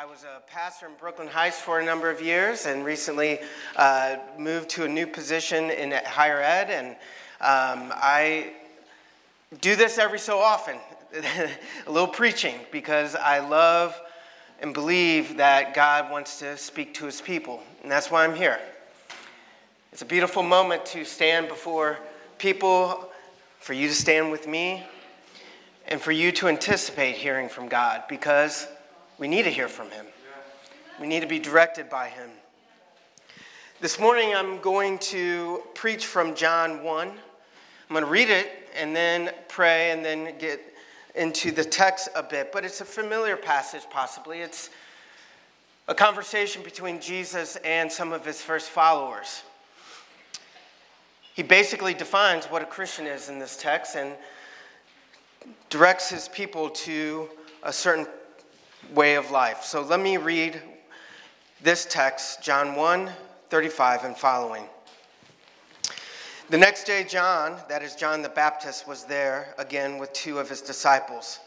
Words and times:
I 0.00 0.06
was 0.06 0.24
a 0.24 0.40
pastor 0.46 0.86
in 0.86 0.92
Brooklyn 0.98 1.28
Heights 1.28 1.60
for 1.60 1.78
a 1.78 1.84
number 1.84 2.08
of 2.08 2.22
years 2.22 2.64
and 2.64 2.86
recently 2.86 3.38
uh, 3.76 4.16
moved 4.38 4.70
to 4.70 4.84
a 4.84 4.88
new 4.88 5.06
position 5.06 5.70
in 5.70 5.92
higher 6.06 6.40
ed. 6.40 6.70
And 6.70 6.88
um, 7.42 7.92
I 7.94 8.54
do 9.60 9.76
this 9.76 9.98
every 9.98 10.18
so 10.18 10.38
often 10.38 10.78
a 11.86 11.92
little 11.92 12.08
preaching 12.08 12.54
because 12.72 13.14
I 13.14 13.40
love 13.40 13.94
and 14.60 14.72
believe 14.72 15.36
that 15.36 15.74
God 15.74 16.10
wants 16.10 16.38
to 16.38 16.56
speak 16.56 16.94
to 16.94 17.04
his 17.04 17.20
people. 17.20 17.62
And 17.82 17.92
that's 17.92 18.10
why 18.10 18.24
I'm 18.24 18.34
here. 18.34 18.58
It's 19.92 20.00
a 20.00 20.06
beautiful 20.06 20.42
moment 20.42 20.86
to 20.86 21.04
stand 21.04 21.48
before 21.48 21.98
people, 22.38 23.10
for 23.58 23.74
you 23.74 23.88
to 23.88 23.94
stand 23.94 24.30
with 24.30 24.48
me, 24.48 24.82
and 25.88 26.00
for 26.00 26.12
you 26.12 26.32
to 26.32 26.48
anticipate 26.48 27.16
hearing 27.16 27.50
from 27.50 27.68
God 27.68 28.04
because 28.08 28.66
we 29.20 29.28
need 29.28 29.42
to 29.42 29.50
hear 29.50 29.68
from 29.68 29.90
him. 29.90 30.06
We 30.98 31.06
need 31.06 31.20
to 31.20 31.26
be 31.26 31.38
directed 31.38 31.90
by 31.90 32.08
him. 32.08 32.30
This 33.78 34.00
morning 34.00 34.34
I'm 34.34 34.60
going 34.60 34.98
to 34.98 35.62
preach 35.74 36.06
from 36.06 36.34
John 36.34 36.82
1. 36.82 37.08
I'm 37.08 37.16
going 37.90 38.02
to 38.02 38.10
read 38.10 38.30
it 38.30 38.50
and 38.74 38.96
then 38.96 39.30
pray 39.46 39.90
and 39.90 40.02
then 40.02 40.38
get 40.38 40.60
into 41.14 41.50
the 41.50 41.62
text 41.62 42.08
a 42.14 42.22
bit, 42.22 42.50
but 42.50 42.64
it's 42.64 42.80
a 42.80 42.84
familiar 42.84 43.36
passage, 43.36 43.82
possibly. 43.90 44.40
It's 44.40 44.70
a 45.86 45.94
conversation 45.94 46.62
between 46.62 46.98
Jesus 46.98 47.56
and 47.56 47.92
some 47.92 48.12
of 48.12 48.24
his 48.24 48.40
first 48.40 48.70
followers. 48.70 49.42
He 51.34 51.42
basically 51.42 51.92
defines 51.92 52.46
what 52.46 52.62
a 52.62 52.66
Christian 52.66 53.06
is 53.06 53.28
in 53.28 53.38
this 53.38 53.58
text 53.58 53.96
and 53.96 54.14
directs 55.68 56.08
his 56.08 56.26
people 56.28 56.70
to 56.70 57.28
a 57.62 57.72
certain 57.72 58.06
way 58.94 59.14
of 59.14 59.30
life. 59.30 59.62
So 59.62 59.82
let 59.82 60.00
me 60.00 60.16
read 60.16 60.60
this 61.62 61.84
text, 61.84 62.42
John 62.42 62.74
1 62.74 63.10
35 63.50 64.04
and 64.04 64.16
following. 64.16 64.64
The 66.50 66.58
next 66.58 66.84
day, 66.84 67.04
John, 67.04 67.56
that 67.68 67.82
is 67.82 67.94
John 67.94 68.22
the 68.22 68.28
Baptist, 68.28 68.86
was 68.86 69.04
there 69.04 69.54
again 69.58 69.98
with 69.98 70.12
two 70.12 70.38
of 70.38 70.48
his 70.48 70.60
disciples. 70.60 71.40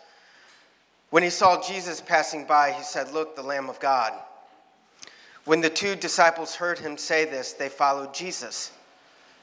When 1.09 1.23
he 1.23 1.30
saw 1.30 1.61
Jesus 1.61 2.02
passing 2.02 2.45
by, 2.45 2.72
he 2.72 2.84
said, 2.84 3.11
Look, 3.11 3.36
the 3.36 3.44
Lamb 3.44 3.70
of 3.70 3.80
God. 3.80 4.14
When 5.45 5.61
the 5.61 5.70
two 5.70 5.95
disciples 5.95 6.56
heard 6.56 6.80
him 6.80 6.98
say 6.98 7.26
this, 7.26 7.54
they 7.54 7.70
followed 7.70 8.14
Jesus. 8.14 8.72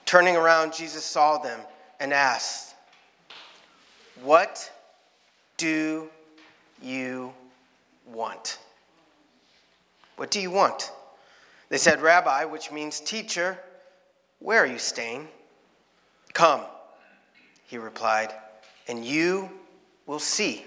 Turning 0.06 0.34
around, 0.34 0.72
Jesus 0.72 1.04
saw 1.04 1.38
them 1.38 1.60
and 2.00 2.12
asked, 2.12 2.74
What 4.22 4.72
do 5.58 6.08
you 6.82 7.34
want? 8.12 8.58
What 10.16 10.30
do 10.30 10.40
you 10.40 10.50
want? 10.50 10.92
They 11.68 11.78
said, 11.78 12.00
Rabbi, 12.02 12.44
which 12.44 12.72
means 12.72 13.00
teacher, 13.00 13.58
where 14.38 14.62
are 14.62 14.66
you 14.66 14.78
staying? 14.78 15.28
Come, 16.32 16.62
he 17.66 17.78
replied, 17.78 18.32
and 18.88 19.04
you 19.04 19.48
will 20.06 20.18
see. 20.18 20.64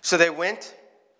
So 0.00 0.16
they 0.16 0.30
went 0.30 0.74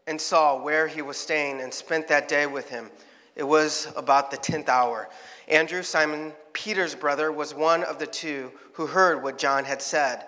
and 0.06 0.20
saw 0.20 0.62
where 0.62 0.86
he 0.86 1.02
was 1.02 1.16
staying 1.16 1.60
and 1.60 1.72
spent 1.72 2.08
that 2.08 2.28
day 2.28 2.46
with 2.46 2.68
him. 2.68 2.90
It 3.36 3.44
was 3.44 3.88
about 3.96 4.30
the 4.30 4.36
tenth 4.36 4.68
hour. 4.68 5.08
Andrew, 5.48 5.82
Simon 5.82 6.32
Peter's 6.52 6.94
brother, 6.94 7.32
was 7.32 7.54
one 7.54 7.82
of 7.84 7.98
the 7.98 8.06
two 8.06 8.52
who 8.74 8.86
heard 8.86 9.22
what 9.22 9.38
John 9.38 9.64
had 9.64 9.82
said 9.82 10.26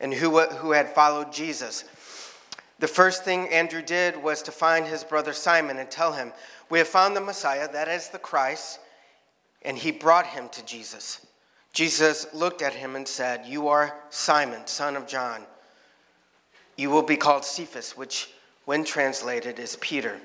and 0.00 0.12
who, 0.12 0.40
who 0.40 0.72
had 0.72 0.94
followed 0.94 1.32
Jesus. 1.32 1.84
The 2.80 2.88
first 2.88 3.24
thing 3.24 3.46
Andrew 3.50 3.82
did 3.82 4.16
was 4.16 4.40
to 4.42 4.50
find 4.50 4.86
his 4.86 5.04
brother 5.04 5.34
Simon 5.34 5.76
and 5.76 5.90
tell 5.90 6.14
him, 6.14 6.32
We 6.70 6.78
have 6.78 6.88
found 6.88 7.14
the 7.14 7.20
Messiah, 7.20 7.70
that 7.72 7.88
is 7.88 8.08
the 8.08 8.18
Christ, 8.18 8.80
and 9.60 9.76
he 9.76 9.90
brought 9.90 10.26
him 10.26 10.48
to 10.48 10.64
Jesus. 10.64 11.26
Jesus 11.74 12.26
looked 12.32 12.62
at 12.62 12.72
him 12.72 12.96
and 12.96 13.06
said, 13.06 13.44
You 13.44 13.68
are 13.68 13.94
Simon, 14.08 14.66
son 14.66 14.96
of 14.96 15.06
John. 15.06 15.42
You 16.78 16.88
will 16.88 17.02
be 17.02 17.18
called 17.18 17.44
Cephas, 17.44 17.98
which, 17.98 18.30
when 18.64 18.82
translated, 18.82 19.58
is 19.58 19.76
Peter. 19.76 20.18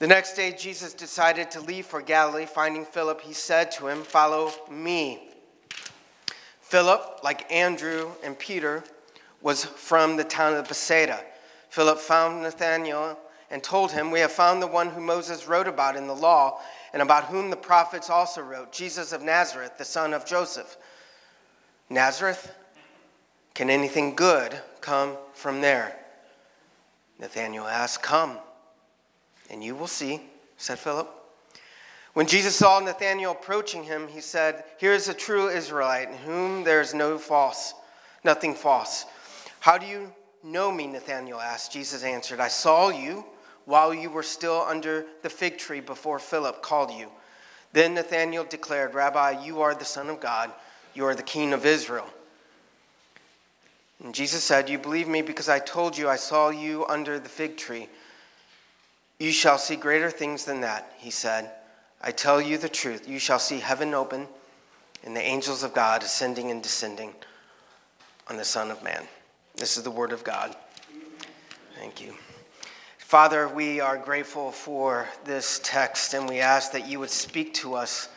The 0.00 0.06
next 0.06 0.34
day, 0.34 0.52
Jesus 0.52 0.92
decided 0.92 1.50
to 1.52 1.60
leave 1.62 1.86
for 1.86 2.02
Galilee. 2.02 2.44
Finding 2.44 2.84
Philip, 2.84 3.22
he 3.22 3.32
said 3.32 3.72
to 3.72 3.86
him, 3.86 4.02
Follow 4.02 4.52
me. 4.70 5.30
Philip, 6.60 7.20
like 7.24 7.50
Andrew 7.50 8.10
and 8.22 8.38
Peter, 8.38 8.84
was 9.42 9.64
from 9.64 10.16
the 10.16 10.24
town 10.24 10.54
of 10.54 10.68
Bethsaida. 10.68 11.24
Philip 11.68 11.98
found 11.98 12.42
Nathanael 12.42 13.18
and 13.50 13.62
told 13.62 13.92
him, 13.92 14.10
We 14.10 14.20
have 14.20 14.32
found 14.32 14.62
the 14.62 14.66
one 14.66 14.88
who 14.88 15.00
Moses 15.00 15.46
wrote 15.48 15.68
about 15.68 15.96
in 15.96 16.06
the 16.06 16.14
law 16.14 16.60
and 16.92 17.02
about 17.02 17.24
whom 17.24 17.50
the 17.50 17.56
prophets 17.56 18.10
also 18.10 18.42
wrote, 18.42 18.72
Jesus 18.72 19.12
of 19.12 19.22
Nazareth, 19.22 19.78
the 19.78 19.84
son 19.84 20.12
of 20.12 20.26
Joseph. 20.26 20.76
Nazareth? 21.88 22.54
Can 23.54 23.70
anything 23.70 24.14
good 24.14 24.58
come 24.80 25.16
from 25.34 25.60
there? 25.60 25.96
Nathanael 27.18 27.66
asked, 27.66 28.02
Come, 28.02 28.38
and 29.50 29.62
you 29.62 29.74
will 29.74 29.86
see, 29.86 30.22
said 30.56 30.78
Philip. 30.78 31.08
When 32.14 32.26
Jesus 32.26 32.56
saw 32.56 32.80
Nathanael 32.80 33.32
approaching 33.32 33.84
him, 33.84 34.08
he 34.08 34.20
said, 34.20 34.64
Here 34.78 34.92
is 34.92 35.08
a 35.08 35.14
true 35.14 35.48
Israelite 35.48 36.08
in 36.08 36.16
whom 36.18 36.64
there 36.64 36.80
is 36.80 36.94
no 36.94 37.18
false, 37.18 37.74
nothing 38.24 38.54
false. 38.54 39.04
How 39.60 39.78
do 39.78 39.86
you 39.86 40.12
know 40.42 40.72
me? 40.72 40.86
Nathanael 40.86 41.38
asked. 41.38 41.72
Jesus 41.72 42.02
answered, 42.02 42.40
I 42.40 42.48
saw 42.48 42.88
you 42.88 43.24
while 43.66 43.94
you 43.94 44.10
were 44.10 44.22
still 44.22 44.62
under 44.62 45.04
the 45.22 45.30
fig 45.30 45.58
tree 45.58 45.80
before 45.80 46.18
Philip 46.18 46.62
called 46.62 46.90
you. 46.90 47.08
Then 47.72 47.94
Nathanael 47.94 48.44
declared, 48.44 48.94
Rabbi, 48.94 49.44
you 49.44 49.60
are 49.60 49.74
the 49.74 49.84
Son 49.84 50.08
of 50.08 50.18
God, 50.18 50.50
you 50.94 51.04
are 51.04 51.14
the 51.14 51.22
King 51.22 51.52
of 51.52 51.64
Israel. 51.64 52.08
And 54.02 54.14
Jesus 54.14 54.42
said, 54.42 54.68
You 54.68 54.78
believe 54.78 55.08
me 55.08 55.22
because 55.22 55.48
I 55.48 55.58
told 55.58 55.96
you 55.96 56.08
I 56.08 56.16
saw 56.16 56.48
you 56.48 56.86
under 56.86 57.20
the 57.20 57.28
fig 57.28 57.56
tree. 57.56 57.88
You 59.18 59.30
shall 59.30 59.58
see 59.58 59.76
greater 59.76 60.10
things 60.10 60.46
than 60.46 60.62
that, 60.62 60.94
he 60.96 61.10
said. 61.10 61.50
I 62.00 62.10
tell 62.10 62.40
you 62.40 62.56
the 62.56 62.68
truth. 62.70 63.06
You 63.06 63.18
shall 63.18 63.38
see 63.38 63.60
heaven 63.60 63.92
open 63.92 64.26
and 65.04 65.14
the 65.14 65.20
angels 65.20 65.62
of 65.62 65.74
God 65.74 66.02
ascending 66.02 66.50
and 66.50 66.62
descending 66.62 67.12
on 68.28 68.38
the 68.38 68.44
Son 68.44 68.70
of 68.70 68.82
Man. 68.82 69.06
This 69.60 69.76
is 69.76 69.82
the 69.82 69.90
word 69.90 70.12
of 70.12 70.24
God. 70.24 70.56
Thank 71.78 72.00
you. 72.00 72.14
Father, 72.96 73.46
we 73.46 73.78
are 73.78 73.98
grateful 73.98 74.52
for 74.52 75.06
this 75.26 75.60
text, 75.62 76.14
and 76.14 76.26
we 76.26 76.38
ask 76.40 76.72
that 76.72 76.88
you 76.88 76.98
would 76.98 77.10
speak 77.10 77.52
to 77.54 77.74
us, 77.74 78.08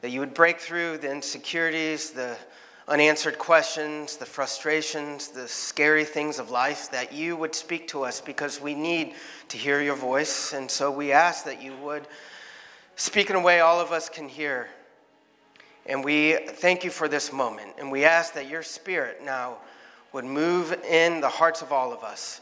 that 0.00 0.10
you 0.10 0.20
would 0.20 0.32
break 0.32 0.58
through 0.58 0.96
the 0.96 1.12
insecurities, 1.12 2.12
the 2.12 2.34
unanswered 2.88 3.36
questions, 3.36 4.16
the 4.16 4.24
frustrations, 4.24 5.28
the 5.28 5.46
scary 5.46 6.02
things 6.02 6.38
of 6.38 6.50
life, 6.50 6.90
that 6.92 7.12
you 7.12 7.36
would 7.36 7.54
speak 7.54 7.86
to 7.88 8.02
us 8.02 8.22
because 8.22 8.58
we 8.58 8.74
need 8.74 9.12
to 9.48 9.58
hear 9.58 9.82
your 9.82 9.96
voice. 9.96 10.54
And 10.54 10.70
so 10.70 10.90
we 10.90 11.12
ask 11.12 11.44
that 11.44 11.60
you 11.60 11.76
would 11.82 12.08
speak 12.96 13.28
in 13.28 13.36
a 13.36 13.40
way 13.40 13.60
all 13.60 13.82
of 13.82 13.92
us 13.92 14.08
can 14.08 14.30
hear. 14.30 14.66
And 15.84 16.02
we 16.02 16.38
thank 16.48 16.84
you 16.84 16.90
for 16.90 17.06
this 17.06 17.34
moment. 17.34 17.72
And 17.78 17.92
we 17.92 18.06
ask 18.06 18.32
that 18.32 18.48
your 18.48 18.62
spirit 18.62 19.22
now 19.22 19.58
would 20.12 20.24
move 20.24 20.72
in 20.84 21.20
the 21.20 21.28
hearts 21.28 21.62
of 21.62 21.72
all 21.72 21.92
of 21.92 22.02
us. 22.02 22.40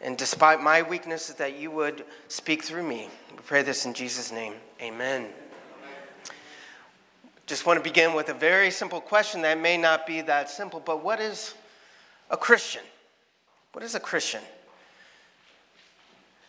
And 0.00 0.16
despite 0.16 0.60
my 0.60 0.82
weaknesses, 0.82 1.34
that 1.36 1.58
you 1.58 1.70
would 1.70 2.04
speak 2.28 2.62
through 2.62 2.82
me. 2.82 3.08
We 3.30 3.38
pray 3.38 3.62
this 3.62 3.86
in 3.86 3.94
Jesus' 3.94 4.32
name. 4.32 4.54
Amen. 4.82 5.28
Just 7.46 7.66
want 7.66 7.78
to 7.78 7.84
begin 7.84 8.14
with 8.14 8.30
a 8.30 8.34
very 8.34 8.70
simple 8.70 9.00
question 9.00 9.42
that 9.42 9.60
may 9.60 9.76
not 9.76 10.06
be 10.06 10.22
that 10.22 10.48
simple, 10.48 10.80
but 10.80 11.04
what 11.04 11.20
is 11.20 11.54
a 12.30 12.36
Christian? 12.36 12.82
What 13.72 13.84
is 13.84 13.94
a 13.94 14.00
Christian? 14.00 14.40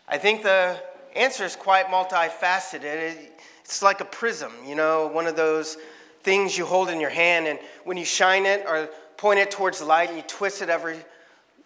I 0.07 0.17
think 0.17 0.43
the 0.43 0.79
answer 1.15 1.43
is 1.43 1.55
quite 1.55 1.87
multifaceted. 1.87 3.15
It's 3.61 3.81
like 3.81 3.99
a 3.99 4.05
prism, 4.05 4.53
you 4.65 4.75
know, 4.75 5.07
one 5.07 5.27
of 5.27 5.35
those 5.35 5.77
things 6.23 6.57
you 6.57 6.65
hold 6.65 6.89
in 6.89 6.99
your 6.99 7.09
hand, 7.09 7.47
and 7.47 7.59
when 7.83 7.97
you 7.97 8.05
shine 8.05 8.45
it 8.45 8.65
or 8.67 8.89
point 9.17 9.39
it 9.39 9.51
towards 9.51 9.79
the 9.79 9.85
light 9.85 10.09
and 10.09 10.17
you 10.17 10.23
twist 10.27 10.61
it 10.61 10.69
every, 10.69 10.97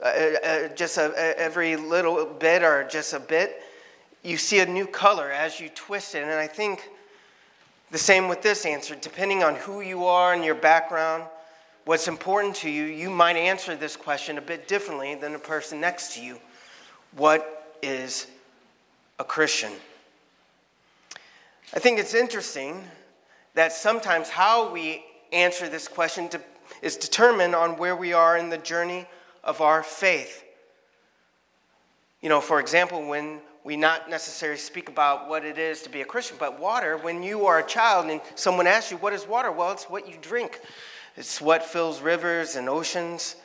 uh, 0.02 0.06
uh, 0.06 0.68
just 0.70 0.98
a, 0.98 1.40
every 1.40 1.76
little 1.76 2.26
bit 2.26 2.64
or 2.64 2.88
just 2.90 3.14
a 3.14 3.20
bit, 3.20 3.62
you 4.24 4.38
see 4.38 4.60
a 4.60 4.66
new 4.66 4.86
color 4.86 5.32
as 5.32 5.60
you 5.60 5.70
twist 5.70 6.16
it. 6.16 6.24
And 6.24 6.32
I 6.32 6.48
think 6.48 6.90
the 7.92 7.98
same 7.98 8.28
with 8.28 8.42
this 8.42 8.66
answer. 8.66 8.96
Depending 8.96 9.44
on 9.44 9.56
who 9.56 9.82
you 9.82 10.06
are 10.06 10.34
and 10.34 10.44
your 10.44 10.56
background, 10.56 11.24
what's 11.86 12.08
important 12.08 12.56
to 12.58 12.70
you, 12.70 12.84
you 12.84 13.10
might 13.10 13.36
answer 13.36 13.76
this 13.76 13.96
question 13.96 14.38
a 14.38 14.42
bit 14.42 14.68
differently 14.68 15.16
than 15.16 15.34
the 15.34 15.40
person 15.40 15.80
next 15.80 16.14
to 16.16 16.24
you. 16.24 16.38
What 17.16 17.76
is 17.82 18.28
a 19.18 19.24
Christian? 19.24 19.72
I 21.74 21.80
think 21.80 22.00
it's 22.00 22.14
interesting 22.14 22.84
that 23.56 23.72
sometimes 23.72 24.30
how 24.30 24.72
we 24.72 25.04
answer 25.32 25.70
this 25.70 25.88
question 25.88 26.30
is 26.82 26.98
determined 26.98 27.56
on 27.56 27.78
where 27.78 27.96
we 27.96 28.14
are 28.14 28.38
in 28.38 28.50
the 28.50 28.58
journey 28.58 29.08
of 29.44 29.62
our 29.62 29.84
faith. 29.84 30.44
You 32.22 32.30
know, 32.30 32.42
for 32.42 32.60
example, 32.60 33.08
when 33.08 33.40
we 33.64 33.76
not 33.78 34.10
necessarily 34.10 34.58
speak 34.58 34.90
about 34.90 35.30
what 35.30 35.46
it 35.46 35.58
is 35.58 35.82
to 35.84 35.90
be 35.90 36.02
a 36.02 36.06
Christian, 36.06 36.38
but 36.40 36.60
water, 36.60 36.98
when 36.98 37.24
you 37.24 37.46
are 37.46 37.60
a 37.60 37.66
child 37.66 38.10
and 38.10 38.22
someone 38.36 38.68
asks 38.68 38.92
you, 38.92 38.98
What 38.98 39.14
is 39.14 39.28
water? 39.28 39.52
Well, 39.52 39.72
it's 39.72 39.86
what 39.86 40.08
you 40.08 40.16
drink, 40.22 40.60
it's 41.16 41.42
what 41.42 41.64
fills 41.64 42.02
rivers 42.02 42.56
and 42.56 42.70
oceans. 42.70 43.36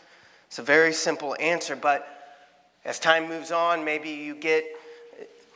It's 0.46 0.58
a 0.58 0.62
very 0.62 0.92
simple 0.92 1.37
answer, 1.40 1.75
but 1.75 2.06
as 2.84 3.00
time 3.00 3.28
moves 3.28 3.50
on, 3.50 3.84
maybe 3.84 4.10
you 4.10 4.34
get 4.34 4.64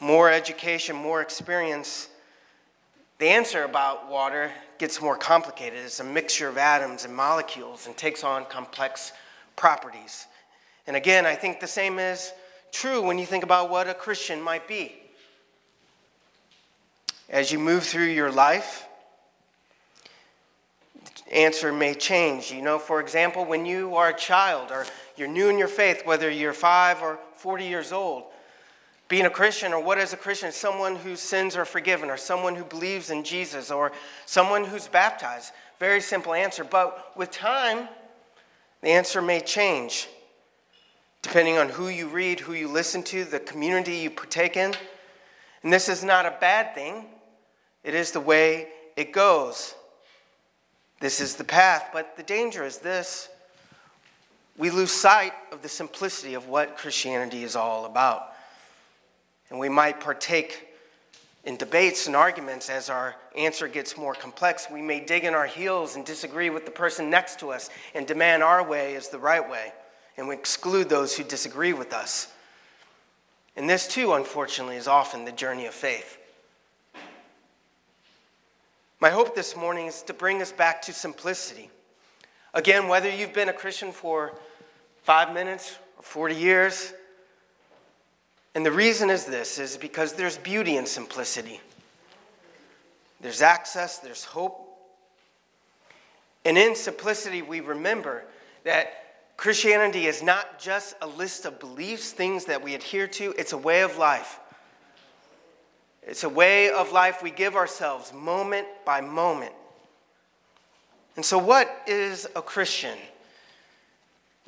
more 0.00 0.31
education, 0.31 0.96
more 0.96 1.20
experience. 1.20 2.08
The 3.19 3.26
answer 3.26 3.65
about 3.65 4.09
water 4.09 4.53
gets 4.79 5.03
more 5.03 5.17
complicated. 5.17 5.81
It's 5.85 5.99
a 5.99 6.05
mixture 6.05 6.49
of 6.49 6.56
atoms 6.56 7.05
and 7.05 7.15
molecules 7.15 7.88
and 7.88 7.97
takes 7.97 8.23
on 8.23 8.44
complex 8.44 9.12
properties. 9.56 10.26
And 10.87 10.97
again, 10.97 11.26
I 11.26 11.35
think 11.35 11.59
the 11.59 11.67
same 11.67 11.99
is 11.99 12.32
true 12.70 13.03
when 13.03 13.19
you 13.19 13.26
think 13.26 13.43
about 13.43 13.70
what 13.70 13.88
a 13.88 13.94
Christian 13.94 14.41
might 14.41 14.69
be. 14.69 14.94
As 17.29 17.50
you 17.50 17.59
move 17.59 17.82
through 17.82 18.05
your 18.05 18.31
life, 18.31 18.87
the 21.26 21.37
answer 21.37 21.73
may 21.73 21.94
change. 21.94 22.53
You 22.53 22.62
know, 22.62 22.79
for 22.79 23.00
example, 23.00 23.44
when 23.44 23.67
you 23.67 23.97
are 23.97 24.11
a 24.11 24.17
child 24.17 24.70
or 24.70 24.87
you're 25.17 25.29
new 25.29 25.49
in 25.49 25.59
your 25.59 25.69
faith, 25.69 26.06
whether 26.06 26.31
you're 26.31 26.53
five 26.53 27.03
or 27.03 27.19
40 27.35 27.65
years 27.65 27.93
old, 27.93 28.25
being 29.08 29.25
a 29.25 29.31
Christian 29.31 29.72
or 29.72 29.82
what 29.82 29.99
is 29.99 30.12
a 30.12 30.16
Christian? 30.16 30.52
Someone 30.52 30.96
whose 30.96 31.20
sins 31.20 31.56
are 31.56 31.64
forgiven 31.64 32.10
or 32.10 32.16
someone 32.16 32.55
who 32.55 32.64
believes 32.64 33.10
in 33.10 33.25
Jesus 33.25 33.70
or 33.70 33.93
someone 34.26 34.64
who's 34.64 34.87
baptized. 34.87 35.52
Very 35.81 36.00
simple 36.00 36.34
answer. 36.34 36.62
But 36.62 37.16
with 37.16 37.31
time, 37.31 37.88
the 38.82 38.90
answer 38.90 39.22
may 39.22 39.40
change 39.40 40.08
depending 41.22 41.58
on 41.58 41.69
who 41.69 41.88
you 41.88 42.08
read, 42.08 42.40
who 42.40 42.55
you 42.55 42.69
listen 42.69 43.02
to, 43.02 43.25
the 43.25 43.40
community 43.40 43.96
you 43.96 44.10
partake 44.10 44.56
in. 44.56 44.72
And 45.62 45.72
this 45.72 45.88
is 45.88 46.05
not 46.05 46.26
a 46.26 46.37
bad 46.40 46.75
thing, 46.75 47.06
it 47.84 47.94
is 47.94 48.12
the 48.12 48.20
way 48.20 48.69
it 48.96 49.12
goes. 49.12 49.75
This 51.00 51.20
is 51.20 51.37
the 51.37 51.44
path. 51.44 51.90
But 51.93 52.16
the 52.16 52.22
danger 52.22 52.64
is 52.64 52.78
this 52.78 53.28
we 54.56 54.70
lose 54.70 54.90
sight 54.90 55.32
of 55.52 55.62
the 55.62 55.69
simplicity 55.69 56.34
of 56.34 56.49
what 56.49 56.76
Christianity 56.76 57.44
is 57.44 57.55
all 57.55 57.84
about. 57.84 58.32
And 59.50 59.58
we 59.58 59.68
might 59.68 60.00
partake 60.00 60.68
in 61.44 61.56
debates 61.56 62.06
and 62.06 62.14
arguments 62.14 62.68
as 62.68 62.90
our 62.90 63.14
answer 63.36 63.68
gets 63.68 63.96
more 63.96 64.14
complex. 64.14 64.66
We 64.70 64.82
may 64.82 65.00
dig 65.00 65.24
in 65.24 65.34
our 65.34 65.46
heels 65.46 65.96
and 65.96 66.04
disagree 66.04 66.50
with 66.50 66.64
the 66.64 66.70
person 66.70 67.10
next 67.10 67.40
to 67.40 67.50
us 67.50 67.70
and 67.94 68.06
demand 68.06 68.42
our 68.42 68.62
way 68.62 68.94
is 68.94 69.08
the 69.08 69.18
right 69.18 69.48
way 69.48 69.72
and 70.18 70.26
we 70.26 70.34
exclude 70.34 70.88
those 70.88 71.16
who 71.16 71.22
disagree 71.22 71.72
with 71.72 71.94
us. 71.94 72.30
And 73.56 73.70
this, 73.70 73.86
too, 73.86 74.12
unfortunately, 74.12 74.76
is 74.76 74.88
often 74.88 75.24
the 75.24 75.32
journey 75.32 75.66
of 75.66 75.74
faith. 75.74 76.18
My 79.00 79.10
hope 79.10 79.36
this 79.36 79.56
morning 79.56 79.86
is 79.86 80.02
to 80.02 80.12
bring 80.12 80.42
us 80.42 80.50
back 80.50 80.82
to 80.82 80.92
simplicity. 80.92 81.70
Again, 82.52 82.88
whether 82.88 83.08
you've 83.08 83.32
been 83.32 83.48
a 83.48 83.52
Christian 83.52 83.92
for 83.92 84.32
five 85.04 85.32
minutes 85.32 85.78
or 85.96 86.02
40 86.02 86.34
years, 86.34 86.92
and 88.58 88.66
the 88.66 88.72
reason 88.72 89.08
is 89.08 89.25
this 89.25 89.60
is 89.60 89.76
because 89.76 90.14
there's 90.14 90.37
beauty 90.37 90.78
in 90.78 90.84
simplicity. 90.84 91.60
There's 93.20 93.40
access, 93.40 93.99
there's 93.99 94.25
hope. 94.25 94.69
And 96.44 96.58
in 96.58 96.75
simplicity, 96.75 97.40
we 97.40 97.60
remember 97.60 98.25
that 98.64 98.88
Christianity 99.37 100.06
is 100.06 100.25
not 100.25 100.58
just 100.58 100.96
a 101.00 101.06
list 101.06 101.44
of 101.44 101.60
beliefs, 101.60 102.10
things 102.10 102.46
that 102.46 102.60
we 102.60 102.75
adhere 102.75 103.06
to, 103.06 103.32
it's 103.38 103.52
a 103.52 103.56
way 103.56 103.82
of 103.82 103.96
life. 103.96 104.40
It's 106.02 106.25
a 106.25 106.28
way 106.28 106.69
of 106.69 106.90
life 106.90 107.22
we 107.22 107.31
give 107.31 107.55
ourselves 107.55 108.12
moment 108.12 108.66
by 108.84 109.00
moment. 109.00 109.55
And 111.14 111.25
so, 111.25 111.38
what 111.38 111.84
is 111.87 112.26
a 112.34 112.43
Christian? 112.43 112.99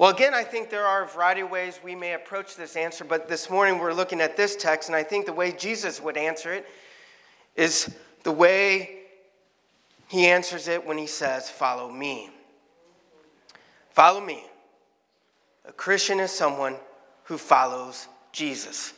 Well, 0.00 0.08
again, 0.08 0.32
I 0.32 0.44
think 0.44 0.70
there 0.70 0.86
are 0.86 1.04
a 1.04 1.06
variety 1.06 1.42
of 1.42 1.50
ways 1.50 1.78
we 1.84 1.94
may 1.94 2.14
approach 2.14 2.56
this 2.56 2.74
answer, 2.74 3.04
but 3.04 3.28
this 3.28 3.50
morning 3.50 3.78
we're 3.78 3.92
looking 3.92 4.22
at 4.22 4.34
this 4.34 4.56
text, 4.56 4.88
and 4.88 4.96
I 4.96 5.02
think 5.02 5.26
the 5.26 5.32
way 5.34 5.52
Jesus 5.52 6.00
would 6.00 6.16
answer 6.16 6.54
it 6.54 6.66
is 7.54 7.94
the 8.22 8.32
way 8.32 9.00
he 10.08 10.26
answers 10.26 10.68
it 10.68 10.86
when 10.86 10.96
he 10.96 11.06
says, 11.06 11.50
Follow 11.50 11.90
me. 11.90 12.30
Follow 13.90 14.22
me. 14.22 14.42
A 15.66 15.72
Christian 15.72 16.18
is 16.18 16.30
someone 16.30 16.76
who 17.24 17.36
follows 17.36 18.08
Jesus. 18.32 18.94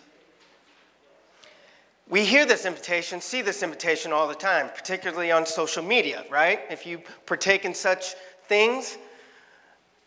We 2.09 2.25
hear 2.25 2.47
this 2.47 2.65
invitation, 2.65 3.21
see 3.21 3.43
this 3.43 3.65
invitation 3.65 4.13
all 4.13 4.29
the 4.29 4.37
time, 4.37 4.69
particularly 4.69 5.33
on 5.33 5.47
social 5.47 5.83
media, 5.83 6.25
right? 6.31 6.61
If 6.71 6.87
you 6.87 7.03
partake 7.27 7.65
in 7.65 7.75
such 7.75 8.15
things, 8.47 8.99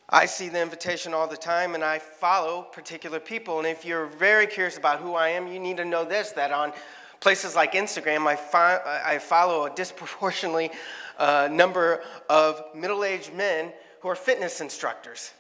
I 0.10 0.28
see 0.28 0.50
the 0.50 0.62
invitation 0.62 1.14
all 1.14 1.28
the 1.28 1.38
time 1.38 1.74
and 1.74 1.84
I 1.84 2.00
follow 2.00 2.62
particular 2.62 3.20
people. 3.20 3.58
And 3.58 3.68
if 3.68 3.84
you're 3.84 4.06
very 4.06 4.46
curious 4.46 4.78
about 4.78 5.00
who 5.00 5.16
I 5.16 5.30
am, 5.30 5.48
you 5.48 5.60
need 5.60 5.78
to 5.78 5.86
know 5.86 6.06
this 6.06 6.32
that 6.34 6.52
on 6.52 6.74
places 7.20 7.56
like 7.56 7.74
Instagram, 7.74 8.28
I, 8.28 8.36
fi- 8.36 9.02
I 9.04 9.18
follow 9.18 9.66
a 9.66 9.74
disproportionately 9.74 10.70
uh, 11.18 11.50
number 11.52 12.04
of 12.30 12.62
middle 12.76 13.04
aged 13.04 13.34
men 13.34 13.72
who 14.02 14.10
are 14.10 14.16
fitness 14.16 14.62
instructors. 14.62 15.34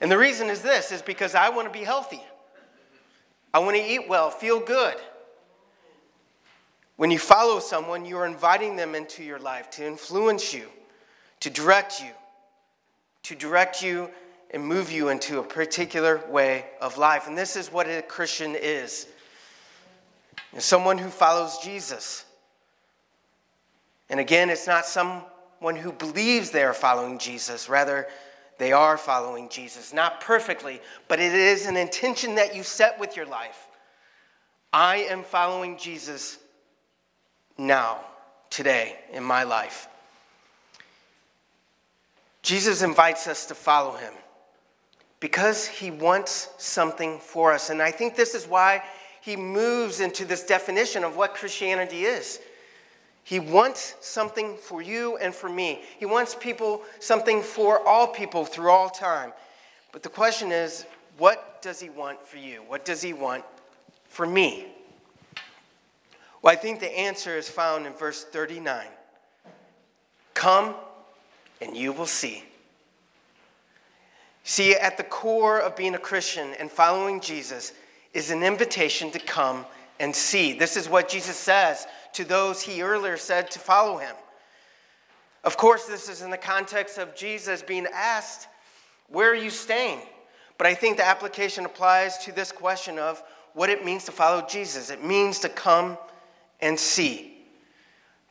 And 0.00 0.10
the 0.10 0.18
reason 0.18 0.48
is 0.50 0.62
this 0.62 0.92
is 0.92 1.02
because 1.02 1.34
I 1.34 1.48
want 1.48 1.66
to 1.66 1.76
be 1.76 1.84
healthy. 1.84 2.22
I 3.52 3.58
want 3.58 3.76
to 3.76 3.82
eat 3.82 4.08
well, 4.08 4.30
feel 4.30 4.60
good. 4.60 4.96
When 6.96 7.10
you 7.10 7.18
follow 7.18 7.58
someone, 7.58 8.04
you're 8.04 8.26
inviting 8.26 8.76
them 8.76 8.94
into 8.94 9.24
your 9.24 9.40
life 9.40 9.68
to 9.70 9.86
influence 9.86 10.54
you, 10.54 10.68
to 11.40 11.50
direct 11.50 12.00
you, 12.00 12.10
to 13.24 13.34
direct 13.34 13.82
you 13.82 14.10
and 14.50 14.64
move 14.64 14.92
you 14.92 15.08
into 15.08 15.38
a 15.38 15.42
particular 15.42 16.22
way 16.28 16.66
of 16.80 16.98
life. 16.98 17.26
And 17.26 17.36
this 17.36 17.56
is 17.56 17.72
what 17.72 17.88
a 17.88 18.02
Christian 18.02 18.54
is 18.54 19.06
someone 20.58 20.98
who 20.98 21.08
follows 21.08 21.58
Jesus. 21.58 22.24
And 24.10 24.20
again, 24.20 24.50
it's 24.50 24.66
not 24.66 24.84
someone 24.84 25.76
who 25.76 25.92
believes 25.92 26.50
they 26.50 26.64
are 26.64 26.74
following 26.74 27.18
Jesus, 27.18 27.68
rather, 27.68 28.06
they 28.58 28.72
are 28.72 28.98
following 28.98 29.48
Jesus. 29.48 29.92
Not 29.94 30.20
perfectly, 30.20 30.80
but 31.08 31.18
it 31.18 31.32
is 31.32 31.66
an 31.66 31.76
intention 31.76 32.34
that 32.34 32.54
you 32.54 32.62
set 32.62 33.00
with 33.00 33.16
your 33.16 33.26
life. 33.26 33.66
I 34.72 34.98
am 34.98 35.22
following 35.22 35.78
Jesus 35.78 36.38
now, 37.56 38.00
today, 38.50 38.98
in 39.12 39.22
my 39.22 39.44
life. 39.44 39.88
Jesus 42.42 42.82
invites 42.82 43.26
us 43.26 43.46
to 43.46 43.54
follow 43.54 43.92
him 43.96 44.12
because 45.20 45.66
he 45.66 45.90
wants 45.90 46.48
something 46.58 47.18
for 47.20 47.52
us. 47.52 47.70
And 47.70 47.80
I 47.80 47.92
think 47.92 48.16
this 48.16 48.34
is 48.34 48.46
why 48.46 48.82
he 49.20 49.36
moves 49.36 50.00
into 50.00 50.24
this 50.24 50.44
definition 50.44 51.04
of 51.04 51.16
what 51.16 51.34
Christianity 51.34 52.04
is. 52.04 52.40
He 53.22 53.38
wants 53.38 53.94
something 54.00 54.56
for 54.56 54.82
you 54.82 55.16
and 55.18 55.32
for 55.32 55.48
me. 55.48 55.82
He 55.98 56.06
wants 56.06 56.34
people 56.34 56.82
something 56.98 57.40
for 57.40 57.86
all 57.86 58.08
people 58.08 58.44
through 58.44 58.70
all 58.70 58.90
time. 58.90 59.32
But 59.92 60.02
the 60.02 60.08
question 60.08 60.50
is, 60.50 60.86
what 61.18 61.62
does 61.62 61.78
he 61.78 61.88
want 61.88 62.26
for 62.26 62.38
you? 62.38 62.62
What 62.66 62.84
does 62.84 63.00
he 63.00 63.12
want 63.12 63.44
for 64.08 64.26
me? 64.26 64.66
Well, 66.42 66.52
I 66.52 66.56
think 66.56 66.80
the 66.80 66.98
answer 66.98 67.38
is 67.38 67.48
found 67.48 67.86
in 67.86 67.92
verse 67.92 68.24
39. 68.24 68.86
Come 70.34 70.74
and 71.62 71.76
you 71.76 71.92
will 71.92 72.06
see. 72.06 72.44
See, 74.44 74.74
at 74.74 74.96
the 74.96 75.04
core 75.04 75.60
of 75.60 75.76
being 75.76 75.94
a 75.94 75.98
Christian 75.98 76.54
and 76.58 76.70
following 76.70 77.20
Jesus 77.20 77.72
is 78.12 78.30
an 78.30 78.42
invitation 78.42 79.10
to 79.12 79.18
come 79.18 79.64
and 80.00 80.14
see. 80.14 80.52
This 80.52 80.76
is 80.76 80.88
what 80.88 81.08
Jesus 81.08 81.36
says 81.36 81.86
to 82.14 82.24
those 82.24 82.60
he 82.60 82.82
earlier 82.82 83.16
said 83.16 83.50
to 83.52 83.58
follow 83.58 83.98
him. 83.98 84.14
Of 85.44 85.56
course, 85.56 85.86
this 85.86 86.08
is 86.08 86.22
in 86.22 86.30
the 86.30 86.36
context 86.36 86.98
of 86.98 87.14
Jesus 87.14 87.62
being 87.62 87.86
asked, 87.92 88.48
Where 89.08 89.30
are 89.30 89.34
you 89.34 89.50
staying? 89.50 90.00
But 90.58 90.66
I 90.66 90.74
think 90.74 90.96
the 90.96 91.06
application 91.06 91.64
applies 91.64 92.18
to 92.18 92.32
this 92.32 92.52
question 92.52 92.98
of 92.98 93.22
what 93.54 93.70
it 93.70 93.84
means 93.84 94.04
to 94.04 94.12
follow 94.12 94.46
Jesus. 94.46 94.90
It 94.90 95.04
means 95.04 95.38
to 95.40 95.48
come 95.48 95.98
and 96.60 96.78
see. 96.78 97.32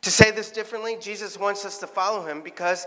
To 0.02 0.10
say 0.10 0.30
this 0.30 0.50
differently, 0.50 0.96
Jesus 1.00 1.38
wants 1.38 1.64
us 1.64 1.78
to 1.78 1.86
follow 1.86 2.26
him 2.26 2.42
because 2.42 2.86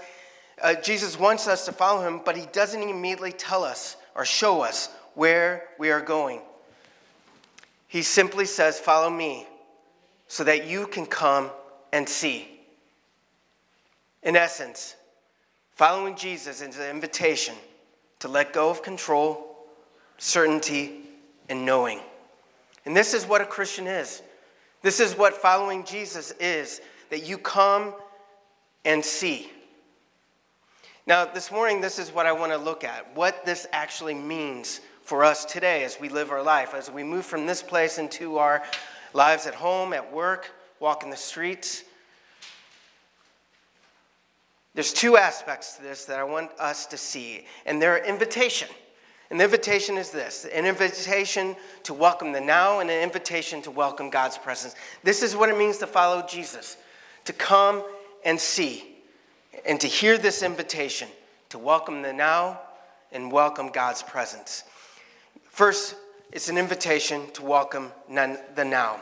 uh, 0.61 0.75
Jesus 0.75 1.19
wants 1.19 1.47
us 1.47 1.65
to 1.65 1.71
follow 1.71 2.07
him, 2.07 2.21
but 2.23 2.37
he 2.37 2.45
doesn't 2.53 2.81
immediately 2.81 3.31
tell 3.31 3.63
us 3.63 3.97
or 4.15 4.25
show 4.25 4.61
us 4.61 4.89
where 5.13 5.65
we 5.77 5.91
are 5.91 6.01
going. 6.01 6.41
He 7.87 8.01
simply 8.01 8.45
says, 8.45 8.79
Follow 8.79 9.09
me 9.09 9.47
so 10.27 10.43
that 10.43 10.67
you 10.67 10.87
can 10.87 11.05
come 11.05 11.51
and 11.91 12.07
see. 12.07 12.47
In 14.23 14.35
essence, 14.35 14.95
following 15.75 16.15
Jesus 16.15 16.61
is 16.61 16.77
an 16.77 16.89
invitation 16.89 17.55
to 18.19 18.27
let 18.27 18.53
go 18.53 18.69
of 18.69 18.81
control, 18.81 19.57
certainty, 20.17 21.01
and 21.47 21.65
knowing. 21.65 21.99
And 22.85 22.95
this 22.95 23.13
is 23.13 23.25
what 23.25 23.41
a 23.41 23.45
Christian 23.45 23.87
is. 23.87 24.21
This 24.81 24.99
is 24.99 25.17
what 25.17 25.33
following 25.33 25.83
Jesus 25.83 26.31
is 26.39 26.81
that 27.09 27.27
you 27.27 27.37
come 27.37 27.93
and 28.83 29.03
see. 29.03 29.51
Now, 31.07 31.23
this 31.23 31.51
morning, 31.51 31.81
this 31.81 31.99
is 31.99 32.11
what 32.11 32.25
I 32.25 32.31
want 32.31 32.51
to 32.51 32.57
look 32.57 32.83
at 32.83 33.15
what 33.15 33.45
this 33.45 33.67
actually 33.71 34.15
means 34.15 34.81
for 35.03 35.23
us 35.23 35.45
today 35.45 35.83
as 35.83 35.99
we 35.99 36.09
live 36.09 36.31
our 36.31 36.41
life, 36.41 36.73
as 36.73 36.89
we 36.89 37.03
move 37.03 37.27
from 37.27 37.45
this 37.45 37.61
place 37.61 37.99
into 37.99 38.37
our 38.37 38.63
lives 39.13 39.45
at 39.45 39.53
home, 39.53 39.93
at 39.93 40.11
work, 40.11 40.49
walking 40.79 41.11
the 41.11 41.15
streets. 41.15 41.83
There's 44.73 44.91
two 44.91 45.15
aspects 45.15 45.77
to 45.77 45.83
this 45.83 46.05
that 46.05 46.17
I 46.17 46.23
want 46.23 46.49
us 46.57 46.87
to 46.87 46.97
see, 46.97 47.45
and 47.67 47.79
they're 47.79 48.03
invitation. 48.03 48.67
An 49.29 49.41
invitation 49.41 49.97
is 49.97 50.09
this 50.09 50.45
an 50.51 50.65
invitation 50.65 51.55
to 51.83 51.93
welcome 51.93 52.31
the 52.31 52.41
now, 52.41 52.79
and 52.79 52.89
an 52.89 53.03
invitation 53.03 53.61
to 53.61 53.69
welcome 53.69 54.09
God's 54.09 54.39
presence. 54.39 54.73
This 55.03 55.21
is 55.21 55.35
what 55.35 55.49
it 55.49 55.57
means 55.57 55.77
to 55.77 55.87
follow 55.87 56.25
Jesus, 56.27 56.77
to 57.25 57.33
come 57.33 57.83
and 58.25 58.39
see, 58.39 58.94
and 59.65 59.79
to 59.81 59.87
hear 59.87 60.17
this 60.17 60.43
invitation 60.43 61.07
to 61.49 61.57
welcome 61.57 62.01
the 62.01 62.13
now 62.13 62.59
and 63.11 63.31
welcome 63.31 63.69
God's 63.69 64.03
presence. 64.03 64.63
First, 65.49 65.95
it's 66.31 66.49
an 66.49 66.57
invitation 66.57 67.29
to 67.33 67.43
welcome 67.43 67.91
the 68.09 68.65
now. 68.65 68.99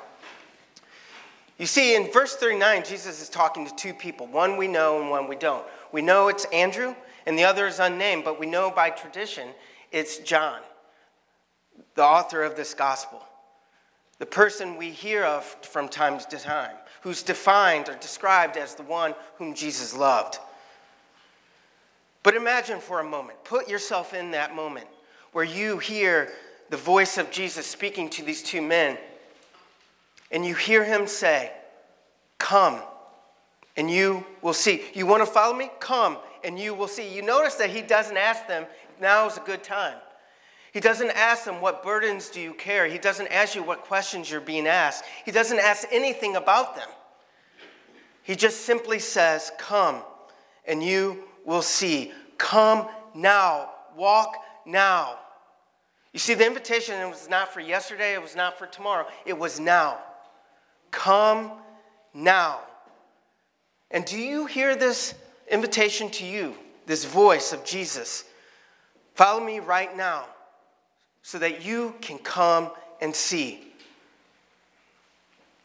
You 1.58 1.66
see, 1.66 1.96
in 1.96 2.12
verse 2.12 2.36
39, 2.36 2.84
Jesus 2.84 3.22
is 3.22 3.30
talking 3.30 3.66
to 3.66 3.76
two 3.76 3.94
people. 3.94 4.28
One 4.28 4.58
we 4.58 4.68
know 4.68 5.02
and 5.02 5.10
one 5.10 5.28
we 5.28 5.36
don't. 5.36 5.66
We 5.92 6.02
know 6.02 6.28
it's 6.28 6.46
Andrew, 6.46 6.96
and 7.26 7.38
the 7.38 7.44
other 7.44 7.68
is 7.68 7.80
unnamed, 7.80 8.24
but 8.24 8.40
we 8.40 8.46
know 8.46 8.70
by 8.72 8.90
tradition 8.90 9.50
it's 9.92 10.18
John, 10.18 10.60
the 11.96 12.04
author 12.04 12.44
of 12.44 12.56
this 12.56 12.74
gospel. 12.74 13.24
The 14.20 14.26
person 14.26 14.78
we 14.78 14.90
hear 14.90 15.24
of 15.24 15.44
from 15.62 15.90
time 15.90 16.20
to 16.20 16.38
time, 16.38 16.76
who's 17.04 17.22
defined 17.22 17.90
or 17.90 17.96
described 17.96 18.58
as 18.58 18.76
the 18.76 18.84
one 18.84 19.14
whom 19.38 19.54
Jesus 19.54 19.96
loved. 19.96 20.40
But 22.24 22.36
imagine 22.36 22.80
for 22.80 23.02
a 23.02 23.04
moment, 23.04 23.44
put 23.44 23.68
yourself 23.68 24.14
in 24.14 24.32
that 24.32 24.56
moment 24.56 24.88
where 25.34 25.44
you 25.44 25.78
hear 25.78 26.32
the 26.70 26.78
voice 26.78 27.18
of 27.18 27.30
Jesus 27.30 27.68
speaking 27.68 28.10
to 28.12 28.24
these 28.24 28.42
two 28.42 28.62
men 28.62 28.98
and 30.32 30.46
you 30.46 30.56
hear 30.56 30.84
him 30.84 31.06
say, 31.06 31.52
Come, 32.40 32.82
and 33.78 33.90
you 33.90 34.26
will 34.42 34.54
see. 34.54 34.84
You 34.94 35.06
want 35.06 35.22
to 35.24 35.32
follow 35.32 35.56
me? 35.56 35.70
Come, 35.80 36.18
and 36.44 36.60
you 36.60 36.74
will 36.74 36.88
see. 36.88 37.08
You 37.08 37.22
notice 37.22 37.56
that 37.56 37.70
he 37.70 37.82
doesn't 37.82 38.18
ask 38.18 38.48
them, 38.48 38.66
Now 39.00 39.28
is 39.28 39.38
a 39.38 39.42
good 39.42 39.64
time. 39.64 39.98
He 40.74 40.80
doesn't 40.80 41.12
ask 41.12 41.46
them, 41.46 41.62
What 41.62 41.84
burdens 41.84 42.30
do 42.30 42.42
you 42.42 42.54
carry? 42.56 42.92
He 42.92 42.98
doesn't 42.98 43.28
ask 43.28 43.56
you 43.56 43.62
what 43.62 43.84
questions 43.84 44.30
you're 44.30 44.42
being 44.42 44.68
asked. 44.68 45.06
He 45.24 45.32
doesn't 45.32 45.60
ask 45.60 45.88
anything 45.92 46.36
about 46.36 46.76
them. 46.76 46.90
He 48.24 48.36
just 48.36 48.62
simply 48.62 48.98
says, 48.98 49.52
Come, 49.60 50.02
and 50.66 50.84
you 50.84 51.26
will 51.46 51.62
see. 51.62 52.12
Come 52.40 52.88
now. 53.14 53.70
Walk 53.96 54.36
now. 54.66 55.20
You 56.12 56.20
see, 56.20 56.34
the 56.34 56.46
invitation 56.46 57.08
was 57.08 57.30
not 57.30 57.54
for 57.54 57.60
yesterday, 57.60 58.14
it 58.14 58.22
was 58.22 58.36
not 58.36 58.58
for 58.58 58.66
tomorrow, 58.66 59.06
it 59.26 59.38
was 59.38 59.60
now. 59.60 60.00
Come 60.90 61.52
now. 62.16 62.62
And 63.92 64.06
do 64.06 64.18
you 64.18 64.48
hear 64.48 64.76
this 64.76 65.14
invitation 65.52 66.10
to 66.12 66.26
you, 66.26 66.56
this 66.88 67.06
voice 67.06 67.54
of 67.54 67.64
Jesus? 67.64 68.24
Follow 69.14 69.44
me 69.44 69.60
right 69.60 69.96
now 69.96 70.26
so 71.24 71.40
that 71.40 71.66
you 71.66 71.96
can 72.02 72.20
come 72.20 72.70
and 73.02 73.16
see. 73.16 73.74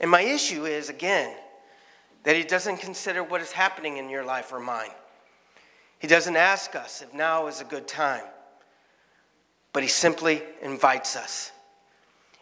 And 0.00 0.10
my 0.10 0.22
issue 0.22 0.64
is, 0.64 0.88
again, 0.88 1.34
that 2.22 2.36
he 2.36 2.44
doesn't 2.44 2.78
consider 2.78 3.22
what 3.22 3.40
is 3.40 3.52
happening 3.52 3.96
in 3.96 4.08
your 4.08 4.24
life 4.24 4.52
or 4.52 4.60
mine. 4.60 4.90
He 5.98 6.06
doesn't 6.06 6.36
ask 6.36 6.76
us 6.76 7.02
if 7.02 7.12
now 7.12 7.48
is 7.48 7.60
a 7.60 7.64
good 7.64 7.88
time, 7.88 8.24
but 9.72 9.82
he 9.82 9.88
simply 9.88 10.42
invites 10.62 11.16
us. 11.16 11.50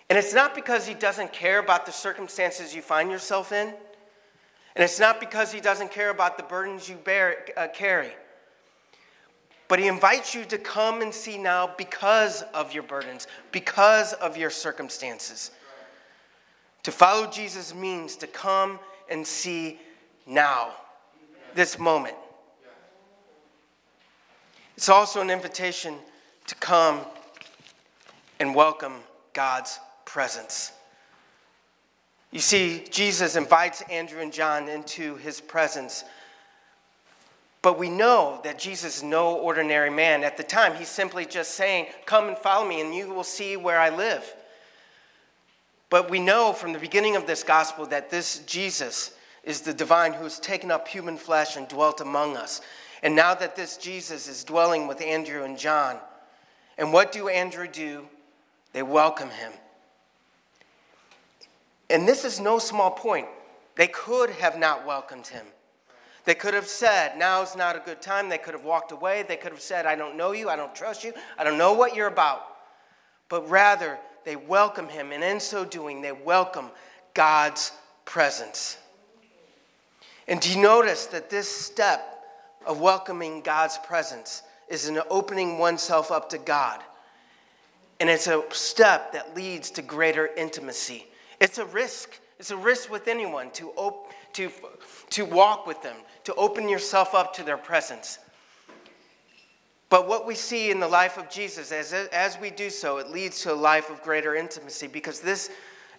And 0.08 0.18
it's 0.18 0.34
not 0.34 0.54
because 0.54 0.86
he 0.86 0.94
doesn't 0.94 1.32
care 1.32 1.58
about 1.58 1.86
the 1.86 1.92
circumstances 1.92 2.74
you 2.74 2.82
find 2.82 3.10
yourself 3.10 3.50
in. 3.50 3.68
And 3.68 4.84
it's 4.84 5.00
not 5.00 5.20
because 5.20 5.52
he 5.52 5.60
doesn't 5.60 5.90
care 5.90 6.10
about 6.10 6.36
the 6.36 6.42
burdens 6.42 6.86
you 6.88 6.96
bear, 6.96 7.46
uh, 7.56 7.68
carry. 7.72 8.12
But 9.68 9.78
he 9.78 9.88
invites 9.88 10.34
you 10.34 10.44
to 10.44 10.58
come 10.58 11.02
and 11.02 11.12
see 11.12 11.38
now 11.38 11.74
because 11.76 12.42
of 12.54 12.72
your 12.72 12.84
burdens, 12.84 13.26
because 13.50 14.12
of 14.14 14.36
your 14.36 14.50
circumstances. 14.50 15.50
To 16.84 16.92
follow 16.92 17.26
Jesus 17.26 17.74
means 17.74 18.14
to 18.16 18.28
come 18.28 18.78
and 19.10 19.26
see 19.26 19.80
now, 20.26 20.70
this 21.54 21.78
moment. 21.78 22.14
It's 24.76 24.88
also 24.88 25.20
an 25.20 25.30
invitation 25.30 25.96
to 26.46 26.54
come 26.56 27.00
and 28.38 28.54
welcome 28.54 29.00
God's 29.32 29.80
presence. 30.04 30.72
You 32.30 32.40
see, 32.40 32.84
Jesus 32.90 33.36
invites 33.36 33.82
Andrew 33.90 34.20
and 34.20 34.32
John 34.32 34.68
into 34.68 35.16
his 35.16 35.40
presence. 35.40 36.04
But 37.66 37.80
we 37.80 37.88
know 37.88 38.38
that 38.44 38.60
Jesus 38.60 38.98
is 38.98 39.02
no 39.02 39.34
ordinary 39.34 39.90
man. 39.90 40.22
At 40.22 40.36
the 40.36 40.44
time, 40.44 40.76
he's 40.76 40.86
simply 40.86 41.26
just 41.26 41.54
saying, 41.54 41.86
Come 42.04 42.28
and 42.28 42.38
follow 42.38 42.64
me, 42.64 42.80
and 42.80 42.94
you 42.94 43.12
will 43.12 43.24
see 43.24 43.56
where 43.56 43.80
I 43.80 43.88
live. 43.88 44.36
But 45.90 46.08
we 46.08 46.20
know 46.20 46.52
from 46.52 46.72
the 46.72 46.78
beginning 46.78 47.16
of 47.16 47.26
this 47.26 47.42
gospel 47.42 47.84
that 47.86 48.08
this 48.08 48.38
Jesus 48.46 49.16
is 49.42 49.62
the 49.62 49.74
divine 49.74 50.12
who 50.12 50.22
has 50.22 50.38
taken 50.38 50.70
up 50.70 50.86
human 50.86 51.16
flesh 51.16 51.56
and 51.56 51.66
dwelt 51.66 52.00
among 52.00 52.36
us. 52.36 52.60
And 53.02 53.16
now 53.16 53.34
that 53.34 53.56
this 53.56 53.76
Jesus 53.76 54.28
is 54.28 54.44
dwelling 54.44 54.86
with 54.86 55.00
Andrew 55.00 55.42
and 55.42 55.58
John, 55.58 55.98
and 56.78 56.92
what 56.92 57.10
do 57.10 57.26
Andrew 57.26 57.66
do? 57.66 58.06
They 58.74 58.84
welcome 58.84 59.30
him. 59.30 59.50
And 61.90 62.06
this 62.06 62.24
is 62.24 62.38
no 62.38 62.60
small 62.60 62.92
point. 62.92 63.26
They 63.74 63.88
could 63.88 64.30
have 64.30 64.56
not 64.56 64.86
welcomed 64.86 65.26
him. 65.26 65.46
They 66.26 66.34
could 66.34 66.54
have 66.54 66.66
said, 66.66 67.16
Now's 67.16 67.56
not 67.56 67.76
a 67.76 67.78
good 67.78 68.02
time. 68.02 68.28
They 68.28 68.36
could 68.36 68.52
have 68.52 68.64
walked 68.64 68.92
away. 68.92 69.22
They 69.22 69.36
could 69.36 69.52
have 69.52 69.60
said, 69.60 69.86
I 69.86 69.94
don't 69.94 70.16
know 70.16 70.32
you. 70.32 70.50
I 70.50 70.56
don't 70.56 70.74
trust 70.74 71.04
you. 71.04 71.14
I 71.38 71.44
don't 71.44 71.56
know 71.56 71.72
what 71.72 71.94
you're 71.94 72.08
about. 72.08 72.42
But 73.28 73.48
rather, 73.48 73.96
they 74.24 74.34
welcome 74.34 74.88
him. 74.88 75.12
And 75.12 75.22
in 75.22 75.38
so 75.38 75.64
doing, 75.64 76.02
they 76.02 76.10
welcome 76.10 76.70
God's 77.14 77.72
presence. 78.04 78.76
And 80.26 80.40
do 80.40 80.50
you 80.50 80.60
notice 80.60 81.06
that 81.06 81.30
this 81.30 81.48
step 81.48 82.24
of 82.66 82.80
welcoming 82.80 83.40
God's 83.40 83.78
presence 83.78 84.42
is 84.68 84.88
an 84.88 85.00
opening 85.08 85.58
oneself 85.58 86.10
up 86.10 86.28
to 86.30 86.38
God? 86.38 86.80
And 88.00 88.10
it's 88.10 88.26
a 88.26 88.42
step 88.50 89.12
that 89.12 89.36
leads 89.36 89.70
to 89.70 89.82
greater 89.82 90.26
intimacy 90.36 91.06
it's 91.40 91.58
a 91.58 91.66
risk. 91.66 92.18
It's 92.38 92.50
a 92.50 92.56
risk 92.56 92.90
with 92.90 93.08
anyone 93.08 93.50
to, 93.52 93.70
op- 93.76 94.12
to, 94.34 94.50
to 95.10 95.24
walk 95.24 95.66
with 95.66 95.82
them, 95.82 95.96
to 96.24 96.34
open 96.34 96.68
yourself 96.68 97.14
up 97.14 97.32
to 97.34 97.42
their 97.42 97.56
presence. 97.56 98.18
But 99.88 100.08
what 100.08 100.26
we 100.26 100.34
see 100.34 100.70
in 100.70 100.80
the 100.80 100.88
life 100.88 101.16
of 101.16 101.30
Jesus, 101.30 101.72
as, 101.72 101.92
as 101.92 102.38
we 102.38 102.50
do 102.50 102.70
so, 102.70 102.98
it 102.98 103.08
leads 103.08 103.40
to 103.42 103.52
a 103.52 103.54
life 103.54 103.88
of 103.88 104.02
greater 104.02 104.34
intimacy 104.34 104.86
because 104.86 105.20
this, 105.20 105.50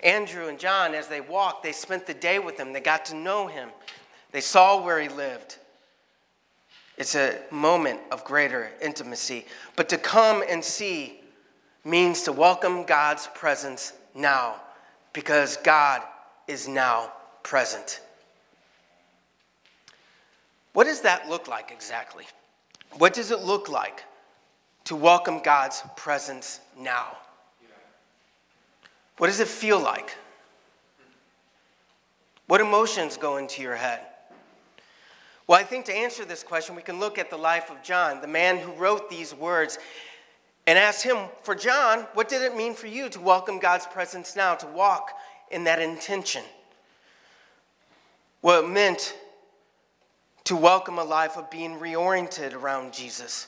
Andrew 0.04 0.48
and 0.48 0.60
John, 0.60 0.94
as 0.94 1.08
they 1.08 1.22
walked, 1.22 1.64
they 1.64 1.72
spent 1.72 2.06
the 2.06 2.14
day 2.14 2.38
with 2.38 2.60
him. 2.60 2.74
They 2.74 2.82
got 2.82 3.06
to 3.06 3.16
know 3.16 3.48
him, 3.48 3.70
they 4.32 4.42
saw 4.42 4.84
where 4.84 5.00
he 5.00 5.10
lived. 5.10 5.58
It's 6.98 7.16
a 7.16 7.40
moment 7.52 8.00
of 8.12 8.24
greater 8.26 8.72
intimacy. 8.82 9.46
But 9.76 9.88
to 9.90 9.98
come 9.98 10.44
and 10.48 10.64
see 10.64 11.22
means 11.86 12.24
to 12.24 12.32
welcome 12.32 12.86
God's 12.86 13.28
presence 13.36 13.94
now 14.16 14.56
because 15.18 15.58
God 15.58 16.04
is 16.48 16.68
now 16.68 17.12
present. 17.42 18.02
What 20.74 20.84
does 20.84 21.02
that 21.02 21.28
look 21.28 21.48
like 21.48 21.72
exactly? 21.72 22.26
What 23.00 23.16
does 23.16 23.32
it 23.32 23.40
look 23.40 23.68
like 23.68 24.04
to 24.84 24.96
welcome 24.96 25.42
God's 25.42 25.82
presence 25.96 26.60
now? 26.78 27.18
What 29.18 29.26
does 29.26 29.40
it 29.40 29.48
feel 29.48 29.80
like? 29.80 30.16
What 32.46 32.62
emotions 32.62 33.18
go 33.18 33.38
into 33.38 33.64
your 33.64 33.76
head? 33.76 34.02
Well, 35.48 35.60
I 35.60 35.64
think 35.64 35.86
to 35.86 35.96
answer 35.96 36.26
this 36.26 36.44
question, 36.44 36.76
we 36.76 36.84
can 36.84 37.00
look 37.00 37.18
at 37.18 37.32
the 37.32 37.38
life 37.38 37.72
of 37.72 37.82
John, 37.82 38.22
the 38.22 38.28
man 38.28 38.60
who 38.60 38.72
wrote 38.74 39.10
these 39.10 39.34
words 39.34 39.80
and 40.68 40.78
asked 40.78 41.02
him, 41.02 41.18
For 41.42 41.56
John, 41.56 42.02
what 42.14 42.28
did 42.28 42.42
it 42.42 42.56
mean 42.56 42.76
for 42.76 42.88
you 42.88 43.08
to 43.10 43.20
welcome 43.22 43.58
God's 43.58 43.88
presence 43.88 44.36
now, 44.36 44.54
to 44.56 44.68
walk 44.68 45.12
in 45.50 45.64
that 45.64 45.82
intention? 45.82 46.44
What 48.42 48.66
it 48.66 48.68
meant 48.68 49.16
to 50.44 50.58
welcome 50.58 51.00
a 51.00 51.04
life 51.04 51.38
of 51.38 51.50
being 51.50 51.80
reoriented 51.80 52.54
around 52.54 52.94
Jesus, 52.94 53.48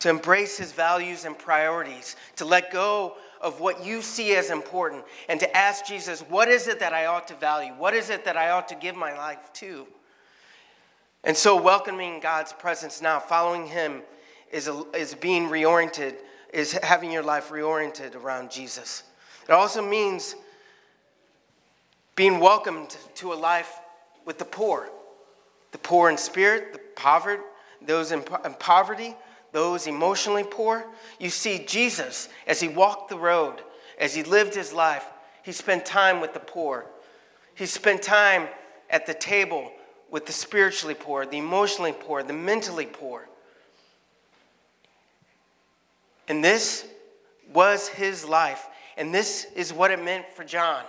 to 0.00 0.10
embrace 0.10 0.58
his 0.58 0.70
values 0.70 1.24
and 1.24 1.36
priorities, 1.36 2.14
to 2.36 2.44
let 2.44 2.70
go 2.70 3.16
of 3.40 3.60
what 3.60 3.84
you 3.84 4.02
see 4.02 4.34
as 4.34 4.50
important 4.50 5.04
and 5.28 5.40
to 5.40 5.56
ask 5.56 5.86
Jesus, 5.86 6.20
what 6.22 6.48
is 6.48 6.68
it 6.68 6.80
that 6.80 6.92
I 6.92 7.06
ought 7.06 7.28
to 7.28 7.34
value? 7.34 7.72
What 7.72 7.94
is 7.94 8.10
it 8.10 8.24
that 8.24 8.36
I 8.36 8.50
ought 8.50 8.68
to 8.68 8.74
give 8.74 8.96
my 8.96 9.16
life 9.16 9.52
to? 9.54 9.86
And 11.24 11.36
so, 11.36 11.60
welcoming 11.60 12.20
God's 12.20 12.52
presence 12.52 13.02
now, 13.02 13.18
following 13.18 13.66
Him, 13.66 14.02
is, 14.52 14.70
is 14.94 15.14
being 15.14 15.48
reoriented, 15.48 16.16
is 16.52 16.72
having 16.72 17.10
your 17.10 17.22
life 17.22 17.50
reoriented 17.50 18.14
around 18.14 18.50
Jesus. 18.50 19.02
It 19.48 19.52
also 19.52 19.86
means 19.86 20.34
being 22.16 22.40
welcomed 22.40 22.96
to 23.16 23.32
a 23.32 23.34
life 23.34 23.78
with 24.24 24.38
the 24.38 24.44
poor, 24.44 24.88
the 25.72 25.78
poor 25.78 26.10
in 26.10 26.16
spirit, 26.16 26.72
the 26.72 26.80
poverty, 26.96 27.42
those 27.80 28.12
in, 28.12 28.24
in 28.44 28.54
poverty, 28.54 29.14
those 29.52 29.86
emotionally 29.86 30.44
poor. 30.44 30.84
You 31.18 31.30
see, 31.30 31.64
Jesus, 31.66 32.28
as 32.46 32.60
he 32.60 32.68
walked 32.68 33.08
the 33.08 33.16
road, 33.16 33.62
as 33.98 34.14
he 34.14 34.22
lived 34.22 34.54
his 34.54 34.72
life, 34.72 35.04
he 35.42 35.52
spent 35.52 35.86
time 35.86 36.20
with 36.20 36.34
the 36.34 36.40
poor. 36.40 36.86
He 37.54 37.66
spent 37.66 38.02
time 38.02 38.48
at 38.90 39.06
the 39.06 39.14
table 39.14 39.72
with 40.10 40.26
the 40.26 40.32
spiritually 40.32 40.94
poor, 40.94 41.26
the 41.26 41.38
emotionally 41.38 41.92
poor, 41.92 42.22
the 42.22 42.32
mentally 42.32 42.86
poor. 42.86 43.28
And 46.28 46.44
this 46.44 46.86
was 47.52 47.88
his 47.88 48.24
life. 48.24 48.66
And 48.96 49.14
this 49.14 49.46
is 49.54 49.72
what 49.72 49.90
it 49.90 50.02
meant 50.02 50.26
for 50.34 50.44
John. 50.44 50.84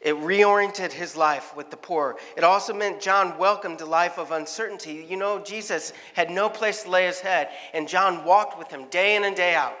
It 0.00 0.16
reoriented 0.16 0.92
his 0.92 1.16
life 1.16 1.56
with 1.56 1.70
the 1.70 1.78
poor. 1.78 2.16
It 2.36 2.44
also 2.44 2.74
meant 2.74 3.00
John 3.00 3.38
welcomed 3.38 3.80
a 3.80 3.86
life 3.86 4.18
of 4.18 4.32
uncertainty. 4.32 5.06
You 5.08 5.16
know, 5.16 5.38
Jesus 5.38 5.94
had 6.12 6.30
no 6.30 6.50
place 6.50 6.82
to 6.82 6.90
lay 6.90 7.06
his 7.06 7.20
head, 7.20 7.48
and 7.72 7.88
John 7.88 8.24
walked 8.24 8.58
with 8.58 8.68
him 8.68 8.86
day 8.90 9.16
in 9.16 9.24
and 9.24 9.34
day 9.34 9.54
out. 9.54 9.76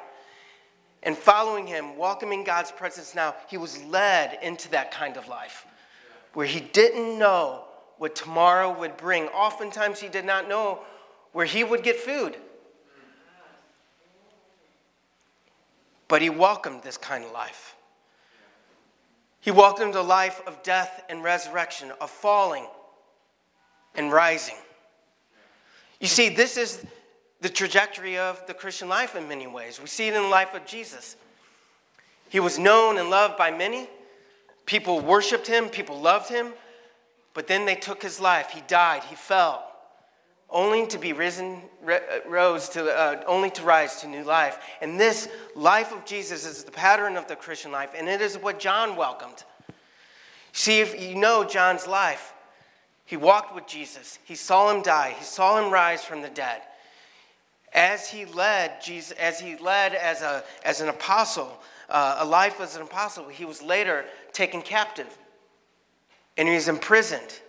And 1.02 1.16
following 1.16 1.66
him, 1.66 1.98
welcoming 1.98 2.42
God's 2.42 2.72
presence 2.72 3.14
now, 3.14 3.34
he 3.48 3.58
was 3.58 3.82
led 3.84 4.38
into 4.42 4.70
that 4.70 4.90
kind 4.90 5.18
of 5.18 5.28
life 5.28 5.66
where 6.32 6.46
he 6.46 6.60
didn't 6.60 7.18
know 7.18 7.64
what 7.98 8.16
tomorrow 8.16 8.76
would 8.78 8.96
bring. 8.96 9.28
Oftentimes, 9.28 10.00
he 10.00 10.08
did 10.08 10.24
not 10.24 10.48
know 10.48 10.80
where 11.32 11.46
he 11.46 11.62
would 11.64 11.82
get 11.82 11.96
food. 11.96 12.36
But 16.08 16.22
he 16.22 16.30
welcomed 16.30 16.82
this 16.82 16.96
kind 16.96 17.24
of 17.24 17.32
life. 17.32 17.76
He 19.40 19.50
welcomed 19.50 19.94
a 19.94 20.02
life 20.02 20.40
of 20.46 20.62
death 20.62 21.04
and 21.08 21.22
resurrection, 21.22 21.92
of 22.00 22.10
falling 22.10 22.66
and 23.94 24.10
rising. 24.12 24.56
You 26.00 26.06
see, 26.06 26.28
this 26.30 26.56
is 26.56 26.84
the 27.40 27.48
trajectory 27.48 28.16
of 28.16 28.44
the 28.46 28.54
Christian 28.54 28.88
life 28.88 29.14
in 29.14 29.28
many 29.28 29.46
ways. 29.46 29.80
We 29.80 29.86
see 29.86 30.08
it 30.08 30.14
in 30.14 30.22
the 30.22 30.28
life 30.28 30.54
of 30.54 30.64
Jesus. 30.64 31.16
He 32.30 32.40
was 32.40 32.58
known 32.58 32.98
and 32.98 33.10
loved 33.10 33.36
by 33.36 33.50
many. 33.50 33.88
People 34.66 35.00
worshiped 35.00 35.46
him, 35.46 35.68
people 35.68 36.00
loved 36.00 36.30
him, 36.30 36.54
but 37.34 37.46
then 37.46 37.66
they 37.66 37.74
took 37.74 38.02
his 38.02 38.18
life. 38.18 38.50
He 38.50 38.62
died, 38.62 39.04
he 39.04 39.14
fell 39.14 39.73
only 40.54 40.86
to 40.86 40.98
be 40.98 41.12
risen, 41.12 41.60
uh, 41.86 41.98
rose 42.26 42.68
to, 42.70 42.88
uh, 42.88 43.22
only 43.26 43.50
to 43.50 43.62
rise 43.64 44.00
to 44.00 44.06
new 44.06 44.22
life. 44.22 44.58
And 44.80 44.98
this 44.98 45.28
life 45.56 45.92
of 45.92 46.04
Jesus 46.06 46.46
is 46.46 46.62
the 46.62 46.70
pattern 46.70 47.16
of 47.16 47.26
the 47.26 47.34
Christian 47.34 47.72
life, 47.72 47.90
and 47.94 48.08
it 48.08 48.22
is 48.22 48.38
what 48.38 48.60
John 48.60 48.94
welcomed. 48.94 49.44
See, 50.52 50.80
if 50.80 50.98
you 51.02 51.16
know 51.16 51.44
John's 51.44 51.88
life, 51.88 52.32
he 53.04 53.16
walked 53.16 53.54
with 53.54 53.66
Jesus. 53.66 54.20
He 54.24 54.36
saw 54.36 54.70
him 54.70 54.82
die. 54.82 55.14
He 55.18 55.24
saw 55.24 55.58
him 55.62 55.72
rise 55.72 56.04
from 56.04 56.22
the 56.22 56.30
dead. 56.30 56.62
As 57.72 58.08
he 58.08 58.24
led 58.24 58.80
Jesus, 58.80 59.10
as 59.18 59.40
he 59.40 59.56
led 59.56 59.94
as, 59.94 60.22
a, 60.22 60.44
as 60.64 60.80
an 60.80 60.88
apostle, 60.88 61.60
uh, 61.90 62.18
a 62.20 62.24
life 62.24 62.60
as 62.60 62.76
an 62.76 62.82
apostle, 62.82 63.28
he 63.28 63.44
was 63.44 63.60
later 63.60 64.04
taken 64.32 64.62
captive. 64.62 65.18
And 66.36 66.48
he 66.48 66.54
was 66.54 66.68
imprisoned 66.68 67.40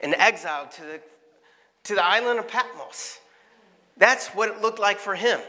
and 0.00 0.14
exiled 0.14 0.70
to 0.72 0.82
the 0.82 1.00
to 1.84 1.94
the 1.94 2.04
island 2.04 2.38
of 2.38 2.48
Patmos. 2.48 3.18
That's 3.96 4.28
what 4.28 4.48
it 4.48 4.60
looked 4.60 4.78
like 4.78 4.98
for 4.98 5.14
him. 5.14 5.40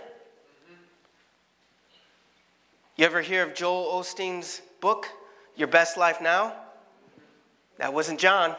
You 2.97 3.05
ever 3.05 3.21
hear 3.21 3.43
of 3.43 3.53
Joel 3.53 4.01
Osteen's 4.01 4.61
book, 4.79 5.07
Your 5.55 5.67
Best 5.67 5.97
Life 5.97 6.21
Now? 6.21 6.53
That 7.77 7.93
wasn't 7.93 8.19
John. 8.19 8.55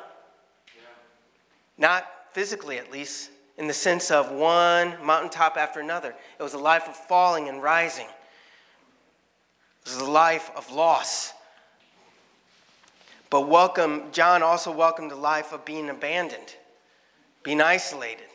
Not 1.78 2.06
physically, 2.32 2.78
at 2.78 2.90
least, 2.90 3.30
in 3.58 3.66
the 3.66 3.74
sense 3.74 4.11
of 4.11 4.32
one 4.32 4.94
mountaintop 5.04 5.56
after 5.56 5.80
another. 5.80 6.14
It 6.38 6.42
was 6.42 6.54
a 6.54 6.58
life 6.58 6.88
of 6.88 6.96
falling 6.96 7.48
and 7.48 7.62
rising, 7.62 8.06
it 8.06 9.90
was 9.90 9.98
a 9.98 10.11
life 10.11 10.50
of 10.56 10.70
loss. 10.72 11.32
But 13.30 13.48
welcome, 13.48 14.04
John 14.12 14.42
also 14.42 14.70
welcomed 14.70 15.12
a 15.12 15.16
life 15.16 15.52
of 15.52 15.64
being 15.64 15.88
abandoned 15.88 16.56
being 17.42 17.61
isolated. 17.61 18.26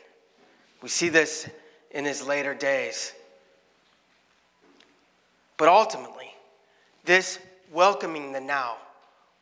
We 0.82 0.88
see 0.88 1.08
this 1.08 1.48
in 1.90 2.04
his 2.04 2.26
later 2.26 2.54
days. 2.54 3.12
But 5.56 5.68
ultimately, 5.68 6.32
this 7.04 7.38
welcoming 7.72 8.32
the 8.32 8.40
now, 8.40 8.76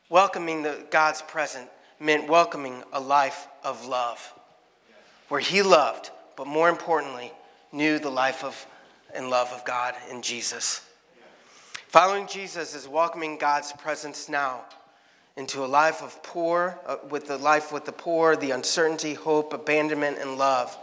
welcoming 0.09 0.63
the 0.63 0.85
God's 0.89 1.21
present, 1.21 1.69
meant 1.99 2.27
welcoming 2.27 2.83
a 2.93 2.99
life 2.99 3.47
of 3.63 3.85
love, 3.85 4.33
where 5.29 5.39
he 5.39 5.61
loved, 5.61 6.11
but 6.35 6.47
more 6.47 6.69
importantly, 6.69 7.31
knew 7.71 7.99
the 7.99 8.09
life 8.09 8.43
of 8.43 8.65
and 9.13 9.29
love 9.29 9.51
of 9.51 9.63
God 9.65 9.95
in 10.11 10.21
Jesus. 10.21 10.81
Following 11.87 12.27
Jesus 12.27 12.75
is 12.75 12.87
welcoming 12.87 13.37
God's 13.37 13.71
presence 13.73 14.27
now 14.27 14.65
into 15.37 15.63
a 15.63 15.67
life 15.67 16.01
of 16.01 16.21
poor, 16.23 16.77
uh, 16.87 16.97
with 17.09 17.27
the 17.27 17.37
life 17.37 17.71
with 17.71 17.85
the 17.85 17.91
poor, 17.91 18.35
the 18.35 18.51
uncertainty, 18.51 19.13
hope, 19.13 19.53
abandonment, 19.53 20.17
and 20.19 20.37
love. 20.37 20.75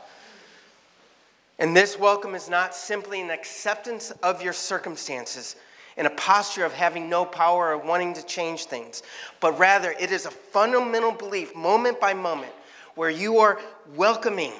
And 1.59 1.77
this 1.77 1.99
welcome 1.99 2.35
is 2.35 2.49
not 2.49 2.75
simply 2.75 3.21
an 3.21 3.31
acceptance 3.31 4.13
of 4.23 4.43
your 4.43 4.53
circumstances 4.53 5.57
in 5.97 6.07
a 6.07 6.11
posture 6.11 6.65
of 6.65 6.73
having 6.73 7.09
no 7.09 7.25
power 7.25 7.73
or 7.73 7.79
wanting 7.79 8.15
to 8.15 8.25
change 8.27 8.65
things, 8.65 9.03
but 9.41 9.59
rather 9.59 9.93
it 10.01 10.11
is 10.11 10.25
a 10.25 10.31
fundamental 10.31 11.13
belief, 11.13 11.55
moment 11.55 12.01
by 12.01 12.15
moment, 12.15 12.53
where 12.95 13.11
you 13.11 13.39
are 13.39 13.61
welcoming 13.97 14.53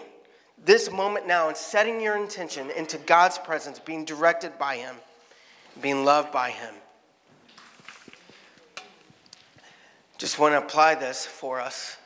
this 0.65 0.91
moment 0.91 1.27
now 1.27 1.49
and 1.49 1.57
setting 1.57 2.01
your 2.01 2.17
intention 2.17 2.71
into 2.71 2.99
God's 2.99 3.39
presence, 3.39 3.79
being 3.79 4.05
directed 4.05 4.59
by 4.59 4.77
Him, 4.77 4.95
being 5.81 6.05
loved 6.05 6.33
by 6.33 6.51
Him. 6.51 6.75
Just 10.19 10.39
want 10.39 10.53
to 10.53 10.59
apply 10.59 10.95
this 10.95 11.27
for 11.27 11.61
us 11.61 11.97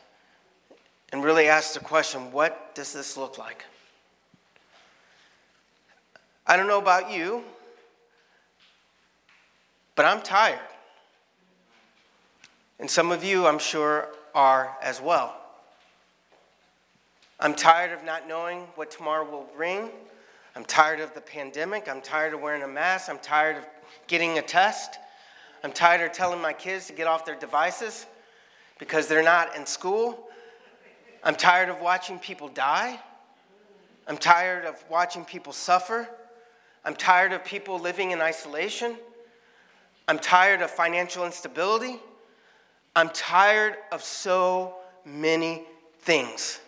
and 1.12 1.22
really 1.22 1.48
ask 1.48 1.74
the 1.74 1.80
question 1.80 2.32
what 2.32 2.74
does 2.74 2.92
this 2.92 3.16
look 3.16 3.38
like? 3.38 3.64
I 6.46 6.56
don't 6.56 6.66
know 6.66 6.78
about 6.78 7.12
you, 7.12 7.44
but 9.94 10.06
I'm 10.06 10.22
tired. 10.22 10.58
And 12.80 12.90
some 12.90 13.10
of 13.10 13.24
you, 13.24 13.46
I'm 13.46 13.58
sure, 13.58 14.08
are 14.34 14.76
as 14.80 15.00
well. 15.00 15.36
I'm 17.40 17.54
tired 17.54 17.92
of 17.92 18.04
not 18.04 18.26
knowing 18.26 18.60
what 18.76 18.90
tomorrow 18.90 19.28
will 19.28 19.48
bring. 19.56 19.90
I'm 20.56 20.64
tired 20.64 21.00
of 21.00 21.12
the 21.14 21.20
pandemic. 21.20 21.88
I'm 21.88 22.00
tired 22.00 22.34
of 22.34 22.40
wearing 22.40 22.62
a 22.62 22.68
mask. 22.68 23.10
I'm 23.10 23.18
tired 23.18 23.56
of 23.56 23.66
getting 24.06 24.38
a 24.38 24.42
test. 24.42 24.98
I'm 25.64 25.72
tired 25.72 26.08
of 26.08 26.12
telling 26.12 26.40
my 26.40 26.52
kids 26.52 26.86
to 26.86 26.92
get 26.92 27.06
off 27.06 27.24
their 27.24 27.34
devices 27.34 28.06
because 28.78 29.08
they're 29.08 29.22
not 29.22 29.56
in 29.56 29.66
school. 29.66 30.28
I'm 31.24 31.34
tired 31.34 31.68
of 31.68 31.80
watching 31.80 32.18
people 32.18 32.48
die. 32.48 33.00
I'm 34.06 34.16
tired 34.16 34.64
of 34.64 34.82
watching 34.88 35.24
people 35.24 35.52
suffer. 35.52 36.08
I'm 36.84 36.94
tired 36.94 37.32
of 37.32 37.44
people 37.44 37.78
living 37.78 38.12
in 38.12 38.20
isolation. 38.20 38.96
I'm 40.06 40.18
tired 40.18 40.62
of 40.62 40.70
financial 40.70 41.26
instability. 41.26 41.98
I'm 42.94 43.10
tired 43.10 43.76
of 43.92 44.02
so 44.02 44.76
many 45.04 45.64
things. 46.00 46.60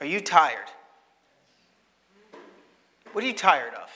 Are 0.00 0.06
you 0.06 0.20
tired? 0.20 0.66
What 3.12 3.24
are 3.24 3.26
you 3.26 3.32
tired 3.32 3.74
of? 3.74 3.87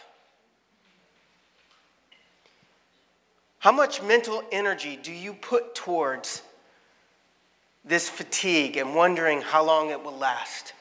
How 3.62 3.70
much 3.70 4.02
mental 4.02 4.42
energy 4.50 4.98
do 5.00 5.12
you 5.12 5.34
put 5.34 5.76
towards 5.76 6.42
this 7.84 8.08
fatigue 8.08 8.76
and 8.76 8.96
wondering 8.96 9.40
how 9.40 9.64
long 9.64 9.90
it 9.90 10.02
will 10.02 10.18
last? 10.18 10.72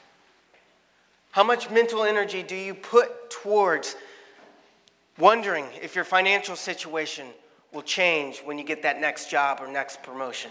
How 1.30 1.44
much 1.44 1.70
mental 1.70 2.04
energy 2.04 2.42
do 2.42 2.56
you 2.56 2.74
put 2.74 3.30
towards 3.30 3.96
wondering 5.20 5.68
if 5.80 5.94
your 5.94 6.04
financial 6.04 6.56
situation 6.56 7.28
will 7.72 7.84
change 7.84 8.40
when 8.40 8.58
you 8.58 8.64
get 8.64 8.82
that 8.82 9.00
next 9.00 9.30
job 9.30 9.60
or 9.62 9.72
next 9.72 10.02
promotion? 10.02 10.50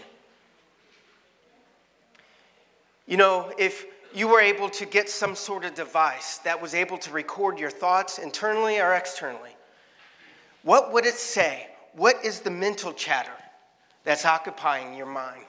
You 3.07 3.17
know, 3.17 3.51
if 3.57 3.85
you 4.13 4.29
were 4.29 4.39
able 4.39 4.69
to 4.69 4.85
get 4.85 5.09
some 5.09 5.35
sort 5.35 5.65
of 5.65 5.75
device 5.75 6.37
that 6.45 6.61
was 6.61 6.75
able 6.75 6.97
to 6.99 7.11
record 7.11 7.59
your 7.59 7.69
thoughts 7.69 8.19
internally 8.19 8.79
or 8.79 8.93
externally, 8.93 9.57
what 10.63 10.93
would 10.93 11.05
it 11.05 11.15
say? 11.15 11.67
What 11.93 12.23
is 12.23 12.39
the 12.39 12.51
mental 12.51 12.93
chatter 12.93 13.31
that's 14.03 14.25
occupying 14.25 14.95
your 14.95 15.07
mind? 15.07 15.45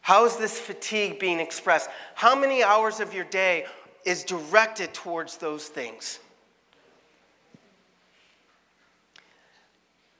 How 0.00 0.24
is 0.24 0.36
this 0.36 0.58
fatigue 0.58 1.18
being 1.18 1.38
expressed? 1.38 1.88
How 2.14 2.34
many 2.34 2.62
hours 2.62 3.00
of 3.00 3.14
your 3.14 3.24
day 3.24 3.66
is 4.04 4.24
directed 4.24 4.92
towards 4.92 5.36
those 5.36 5.68
things? 5.68 6.18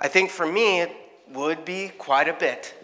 I 0.01 0.09
think 0.09 0.31
for 0.31 0.47
me, 0.47 0.81
it 0.81 0.93
would 1.33 1.65
be 1.65 1.89
quite 1.99 2.29
a 2.29 2.33
bit. 2.33 2.75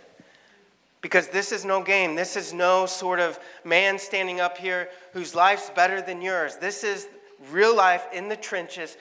Because 1.01 1.29
this 1.29 1.53
is 1.53 1.65
no 1.65 1.83
game. 1.83 2.17
This 2.17 2.37
is 2.37 2.53
no 2.53 2.87
sort 2.87 3.21
of 3.21 3.39
man 3.65 3.99
standing 3.99 4.41
up 4.41 4.59
here 4.59 4.89
whose 5.13 5.35
life's 5.35 5.71
better 5.71 6.03
than 6.03 6.21
yours. 6.21 6.57
This 6.57 6.83
is 6.83 7.09
real 7.51 7.77
life 7.77 8.07
in 8.13 8.29
the 8.29 8.37
trenches. 8.37 8.97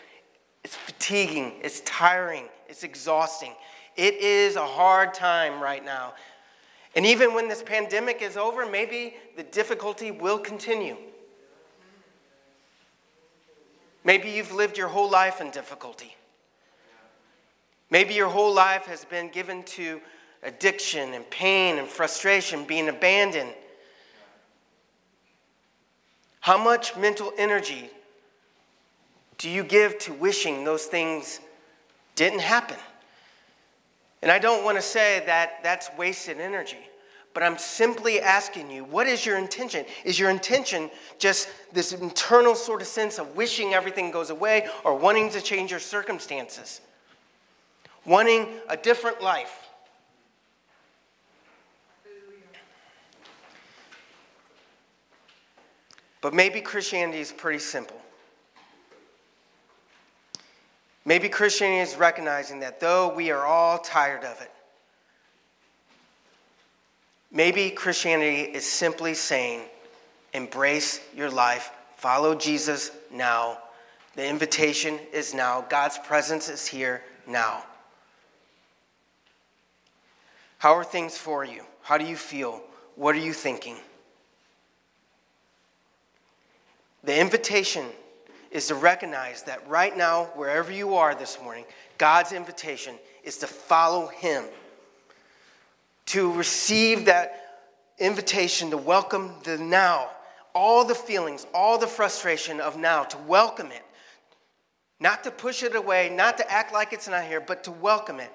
It's 0.63 0.75
fatiguing, 0.75 1.53
it's 1.61 1.81
tiring, 1.81 2.49
it's 2.69 2.83
exhausting. 2.83 3.53
It 3.95 4.15
is 4.15 4.55
a 4.55 4.65
hard 4.65 5.13
time 5.13 5.61
right 5.61 5.83
now. 5.83 6.13
And 6.95 7.05
even 7.05 7.33
when 7.33 7.47
this 7.47 7.63
pandemic 7.63 8.21
is 8.21 8.37
over, 8.37 8.65
maybe 8.65 9.15
the 9.35 9.43
difficulty 9.43 10.11
will 10.11 10.39
continue. 10.39 10.97
Maybe 14.03 14.29
you've 14.29 14.53
lived 14.53 14.77
your 14.77 14.87
whole 14.87 15.09
life 15.09 15.41
in 15.41 15.51
difficulty. 15.51 16.15
Maybe 17.89 18.13
your 18.13 18.29
whole 18.29 18.53
life 18.53 18.85
has 18.85 19.05
been 19.05 19.29
given 19.29 19.63
to 19.63 20.01
addiction 20.43 21.13
and 21.13 21.29
pain 21.29 21.77
and 21.77 21.87
frustration, 21.87 22.65
being 22.65 22.89
abandoned. 22.89 23.53
How 26.39 26.57
much 26.57 26.95
mental 26.95 27.33
energy 27.37 27.89
do 29.37 29.49
you 29.49 29.63
give 29.63 29.99
to 29.99 30.13
wishing 30.13 30.63
those 30.63 30.85
things 30.85 31.39
didn't 32.17 32.39
happen? 32.39 32.75
And 34.21 34.29
I 34.29 34.39
don't 34.39 34.65
want 34.65 34.77
to 34.77 34.81
say 34.81 35.23
that 35.27 35.63
that's 35.63 35.89
wasted 35.97 36.41
energy, 36.41 36.89
but 37.33 37.43
I'm 37.43 37.57
simply 37.57 38.19
asking 38.19 38.69
you, 38.69 38.83
what 38.83 39.07
is 39.07 39.25
your 39.25 39.37
intention? 39.37 39.85
Is 40.03 40.19
your 40.19 40.29
intention 40.29 40.89
just 41.19 41.47
this 41.71 41.93
internal 41.93 42.55
sort 42.55 42.81
of 42.81 42.87
sense 42.87 43.19
of 43.19 43.37
wishing 43.37 43.73
everything 43.73 44.11
goes 44.11 44.31
away 44.31 44.67
or 44.83 44.97
wanting 44.97 45.29
to 45.29 45.39
change 45.39 45.71
your 45.71 45.79
circumstances? 45.79 46.81
Wanting 48.05 48.47
a 48.67 48.75
different 48.75 49.21
life? 49.21 49.63
But 56.19 56.33
maybe 56.33 56.59
Christianity 56.61 57.19
is 57.19 57.31
pretty 57.31 57.59
simple. 57.59 58.01
Maybe 61.07 61.29
Christianity 61.29 61.89
is 61.89 61.95
recognizing 61.95 62.59
that 62.59 62.81
though 62.81 63.07
we 63.15 63.31
are 63.31 63.45
all 63.45 63.79
tired 63.79 64.25
of 64.25 64.41
it, 64.41 64.51
maybe 67.31 67.69
Christianity 67.69 68.41
is 68.41 68.69
simply 68.69 69.13
saying, 69.13 69.61
embrace 70.33 70.99
your 71.15 71.29
life, 71.29 71.71
follow 71.95 72.35
Jesus 72.35 72.91
now. 73.09 73.57
The 74.17 74.27
invitation 74.27 74.99
is 75.13 75.33
now, 75.33 75.65
God's 75.69 75.97
presence 75.97 76.49
is 76.49 76.67
here 76.67 77.01
now. 77.25 77.63
How 80.57 80.73
are 80.73 80.83
things 80.83 81.17
for 81.17 81.45
you? 81.45 81.63
How 81.83 81.97
do 81.97 82.03
you 82.03 82.17
feel? 82.17 82.61
What 82.95 83.15
are 83.15 83.19
you 83.19 83.31
thinking? 83.31 83.77
The 87.05 87.17
invitation 87.17 87.85
is 88.51 88.67
to 88.67 88.75
recognize 88.75 89.43
that 89.43 89.67
right 89.67 89.95
now, 89.95 90.25
wherever 90.35 90.71
you 90.71 90.95
are 90.95 91.13
this 91.15 91.37
morning, 91.41 91.65
God's 91.97 92.31
invitation 92.31 92.95
is 93.23 93.37
to 93.37 93.47
follow 93.47 94.07
Him, 94.07 94.43
to 96.07 96.31
receive 96.31 97.05
that 97.05 97.47
invitation 97.99 98.69
to 98.69 98.77
welcome 98.77 99.33
the 99.43 99.57
now, 99.57 100.09
all 100.53 100.85
the 100.85 100.95
feelings, 100.95 101.45
all 101.53 101.77
the 101.77 101.87
frustration 101.87 102.59
of 102.59 102.77
now, 102.77 103.03
to 103.03 103.17
welcome 103.19 103.71
it. 103.71 103.83
Not 104.99 105.23
to 105.25 105.31
push 105.31 105.61
it 105.61 105.75
away, 105.75 106.09
not 106.09 106.37
to 106.37 106.51
act 106.51 106.73
like 106.73 106.93
it's 106.93 107.07
not 107.07 107.23
here, 107.25 107.41
but 107.41 107.63
to 107.65 107.71
welcome 107.71 108.19
it. 108.19 108.31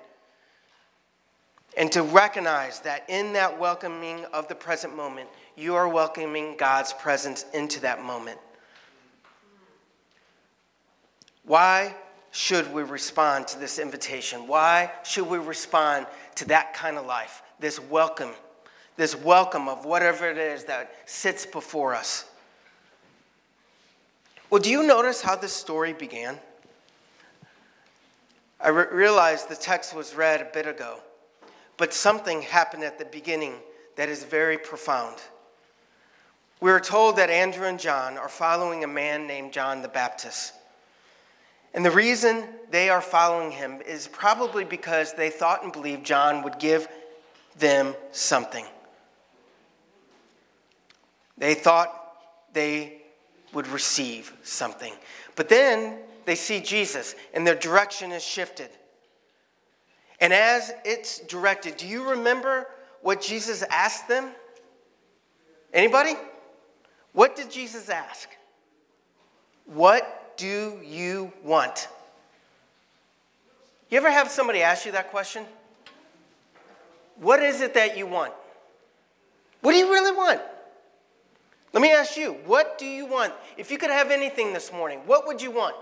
And 1.77 1.91
to 1.93 2.03
recognize 2.03 2.81
that 2.81 3.09
in 3.09 3.33
that 3.33 3.59
welcoming 3.59 4.25
of 4.27 4.47
the 4.47 4.55
present 4.55 4.95
moment, 4.95 5.29
you 5.57 5.75
are 5.75 5.89
welcoming 5.89 6.57
God's 6.57 6.93
presence 6.93 7.47
into 7.55 7.81
that 7.81 8.03
moment. 8.03 8.39
Why 11.45 11.95
should 12.31 12.73
we 12.73 12.83
respond 12.83 13.49
to 13.49 13.59
this 13.59 13.79
invitation? 13.79 14.47
Why 14.47 14.91
should 15.05 15.29
we 15.29 15.39
respond 15.39 16.07
to 16.37 16.47
that 16.47 16.75
kind 16.75 16.97
of 16.97 17.07
life? 17.07 17.43
This 17.59 17.81
welcome, 17.81 18.31
this 18.97 19.15
welcome 19.17 19.69
of 19.69 19.85
whatever 19.85 20.31
it 20.31 20.39
is 20.39 20.65
that 20.65 20.95
sits 21.07 21.45
before 21.45 21.95
us. 21.95 22.25
Well, 24.51 24.61
do 24.61 24.71
you 24.71 24.83
notice 24.83 25.21
how 25.21 25.37
this 25.37 25.53
story 25.53 25.93
began? 25.93 26.39
I 28.61 28.69
re- 28.69 28.87
realized 28.93 29.49
the 29.49 29.57
text 29.57 29.95
was 29.95 30.15
read 30.15 30.41
a 30.41 30.49
bit 30.53 30.67
ago, 30.67 31.01
but 31.77 31.93
something 31.93 32.43
happened 32.43 32.85
at 32.85 32.99
the 32.99 33.05
beginning 33.07 33.55
that 33.97 34.09
is 34.09 34.25
very 34.25 34.57
profound. 34.57 35.17
We 36.61 36.71
are 36.71 36.81
told 36.81 37.17
that 37.17 37.29
Andrew 37.29 37.67
and 37.67 37.81
John 37.81 38.17
are 38.17 38.29
following 38.29 38.85
a 38.85 38.87
man 38.89 39.27
named 39.27 39.53
John 39.53 39.83
the 39.83 39.89
Baptist. 39.89 40.53
And 41.75 41.85
the 41.85 41.91
reason 41.91 42.45
they 42.71 42.89
are 42.91 43.01
following 43.01 43.51
him 43.51 43.81
is 43.87 44.09
probably 44.09 44.65
because 44.65 45.15
they 45.15 45.31
thought 45.31 45.63
and 45.63 45.73
believed 45.73 46.05
John 46.05 46.43
would 46.43 46.59
give 46.59 46.87
them 47.59 47.95
something. 48.11 48.67
They 51.39 51.55
thought 51.55 51.93
they 52.53 53.03
would 53.53 53.67
receive 53.69 54.33
something. 54.43 54.93
But 55.35 55.49
then 55.49 55.99
they 56.25 56.35
see 56.35 56.61
Jesus 56.61 57.15
and 57.35 57.47
their 57.47 57.55
direction 57.55 58.13
is 58.13 58.23
shifted. 58.23 58.69
And 60.21 60.33
as 60.33 60.73
it's 60.85 61.19
directed, 61.21 61.77
do 61.77 61.87
you 61.87 62.11
remember 62.11 62.69
what 63.01 63.21
Jesus 63.21 63.63
asked 63.71 64.09
them? 64.09 64.31
Anybody? 65.73 66.15
What 67.13 67.35
did 67.35 67.51
Jesus 67.51 67.89
ask? 67.89 68.29
What 69.67 70.22
do 70.37 70.79
you 70.85 71.33
want? 71.43 71.89
You 73.91 73.99
ever 73.99 74.11
have 74.11 74.31
somebody 74.31 74.63
ask 74.63 74.87
you 74.87 74.93
that 74.93 75.11
question? 75.11 75.45
What 77.17 77.43
is 77.43 77.61
it 77.61 77.75
that 77.75 77.97
you 77.97 78.07
want? 78.07 78.33
What 79.61 79.73
do 79.73 79.79
you 79.79 79.91
really 79.91 80.17
want? 80.17 80.41
Let 81.73 81.81
me 81.81 81.93
ask 81.93 82.17
you, 82.17 82.33
what 82.45 82.79
do 82.79 82.85
you 82.85 83.07
want? 83.07 83.33
If 83.57 83.71
you 83.71 83.79
could 83.79 83.91
have 83.91 84.11
anything 84.11 84.53
this 84.53 84.73
morning, 84.73 85.01
what 85.07 85.27
would 85.27 85.41
you 85.41 85.51
want? 85.51 85.75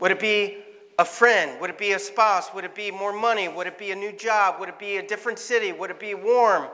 Would 0.00 0.10
it 0.10 0.20
be 0.20 0.58
a 0.98 1.04
friend? 1.04 1.60
Would 1.60 1.70
it 1.70 1.78
be 1.78 1.92
a 1.92 1.98
spouse? 1.98 2.52
Would 2.54 2.64
it 2.64 2.74
be 2.74 2.90
more 2.90 3.12
money? 3.12 3.48
Would 3.48 3.66
it 3.66 3.78
be 3.78 3.92
a 3.92 3.96
new 3.96 4.12
job? 4.12 4.60
Would 4.60 4.68
it 4.68 4.78
be 4.78 4.96
a 4.96 5.06
different 5.06 5.38
city? 5.38 5.72
Would 5.72 5.90
it 5.90 6.00
be 6.00 6.14
warm? 6.14 6.66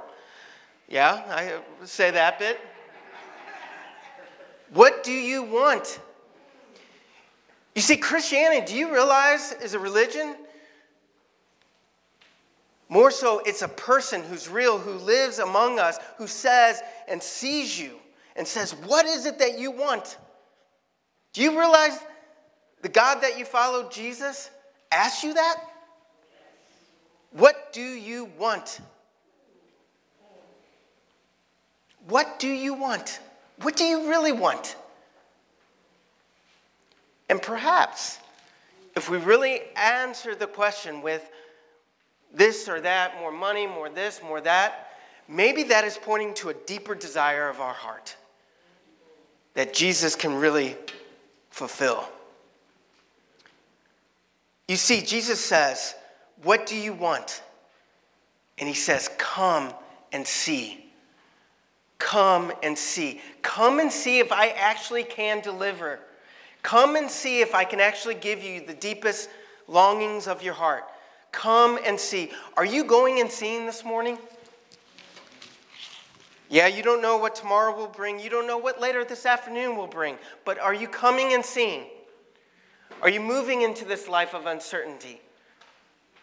Yeah, 0.88 1.22
I 1.28 1.60
say 1.84 2.10
that 2.10 2.38
bit. 2.38 2.58
What 4.72 5.02
do 5.02 5.12
you 5.12 5.42
want? 5.42 6.00
You 7.74 7.82
see, 7.82 7.96
Christianity, 7.96 8.72
do 8.72 8.76
you 8.76 8.92
realize, 8.92 9.52
is 9.52 9.74
a 9.74 9.78
religion? 9.78 10.36
More 12.88 13.10
so, 13.10 13.40
it's 13.40 13.62
a 13.62 13.68
person 13.68 14.22
who's 14.22 14.48
real, 14.48 14.78
who 14.78 14.92
lives 14.92 15.38
among 15.38 15.78
us, 15.78 15.98
who 16.16 16.26
says 16.26 16.82
and 17.06 17.22
sees 17.22 17.78
you 17.78 17.92
and 18.34 18.46
says, 18.46 18.74
What 18.74 19.06
is 19.06 19.26
it 19.26 19.38
that 19.38 19.58
you 19.58 19.70
want? 19.70 20.18
Do 21.32 21.42
you 21.42 21.58
realize 21.58 21.98
the 22.82 22.88
God 22.88 23.20
that 23.20 23.38
you 23.38 23.44
follow, 23.44 23.88
Jesus, 23.90 24.50
asks 24.90 25.22
you 25.22 25.34
that? 25.34 25.56
What 27.32 27.72
do 27.72 27.82
you 27.82 28.30
want? 28.38 28.80
What 32.08 32.38
do 32.38 32.48
you 32.48 32.72
want? 32.72 33.20
What 33.62 33.76
do 33.76 33.84
you 33.84 34.08
really 34.08 34.32
want? 34.32 34.76
And 37.28 37.42
perhaps, 37.42 38.18
if 38.96 39.10
we 39.10 39.18
really 39.18 39.60
answer 39.76 40.34
the 40.34 40.46
question 40.46 41.02
with 41.02 41.28
this 42.32 42.68
or 42.68 42.80
that, 42.80 43.18
more 43.20 43.32
money, 43.32 43.66
more 43.66 43.88
this, 43.88 44.20
more 44.22 44.40
that, 44.40 44.92
maybe 45.28 45.64
that 45.64 45.84
is 45.84 45.98
pointing 46.00 46.34
to 46.34 46.48
a 46.50 46.54
deeper 46.54 46.94
desire 46.94 47.48
of 47.48 47.60
our 47.60 47.74
heart 47.74 48.16
that 49.54 49.74
Jesus 49.74 50.14
can 50.14 50.34
really 50.36 50.76
fulfill. 51.50 52.08
You 54.68 54.76
see, 54.76 55.00
Jesus 55.00 55.40
says, 55.40 55.94
What 56.42 56.66
do 56.66 56.76
you 56.76 56.92
want? 56.92 57.42
And 58.58 58.68
he 58.68 58.74
says, 58.74 59.10
Come 59.18 59.72
and 60.12 60.26
see. 60.26 60.87
Come 61.98 62.52
and 62.62 62.78
see. 62.78 63.20
Come 63.42 63.80
and 63.80 63.90
see 63.90 64.18
if 64.20 64.32
I 64.32 64.48
actually 64.48 65.04
can 65.04 65.40
deliver. 65.40 66.00
Come 66.62 66.96
and 66.96 67.10
see 67.10 67.40
if 67.40 67.54
I 67.54 67.64
can 67.64 67.80
actually 67.80 68.14
give 68.14 68.42
you 68.42 68.64
the 68.64 68.74
deepest 68.74 69.28
longings 69.66 70.26
of 70.26 70.42
your 70.42 70.54
heart. 70.54 70.84
Come 71.32 71.78
and 71.84 71.98
see. 71.98 72.30
Are 72.56 72.64
you 72.64 72.84
going 72.84 73.20
and 73.20 73.30
seeing 73.30 73.66
this 73.66 73.84
morning? 73.84 74.18
Yeah, 76.48 76.66
you 76.66 76.82
don't 76.82 77.02
know 77.02 77.18
what 77.18 77.34
tomorrow 77.34 77.76
will 77.76 77.88
bring. 77.88 78.18
You 78.18 78.30
don't 78.30 78.46
know 78.46 78.58
what 78.58 78.80
later 78.80 79.04
this 79.04 79.26
afternoon 79.26 79.76
will 79.76 79.86
bring. 79.86 80.16
But 80.44 80.58
are 80.58 80.72
you 80.72 80.88
coming 80.88 81.34
and 81.34 81.44
seeing? 81.44 81.84
Are 83.02 83.10
you 83.10 83.20
moving 83.20 83.62
into 83.62 83.84
this 83.84 84.08
life 84.08 84.34
of 84.34 84.46
uncertainty? 84.46 85.20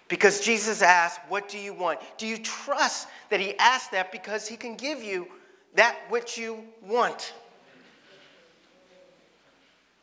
Because 0.08 0.40
Jesus 0.40 0.82
asked, 0.82 1.20
What 1.30 1.48
do 1.48 1.58
you 1.58 1.74
want? 1.74 2.00
Do 2.18 2.26
you 2.28 2.38
trust 2.38 3.08
that 3.30 3.40
He 3.40 3.58
asked 3.58 3.92
that 3.92 4.12
because 4.12 4.48
He 4.48 4.58
can 4.58 4.76
give 4.76 5.04
you 5.04 5.28
that 5.76 5.98
which 6.10 6.38
you 6.38 6.64
want? 6.82 7.34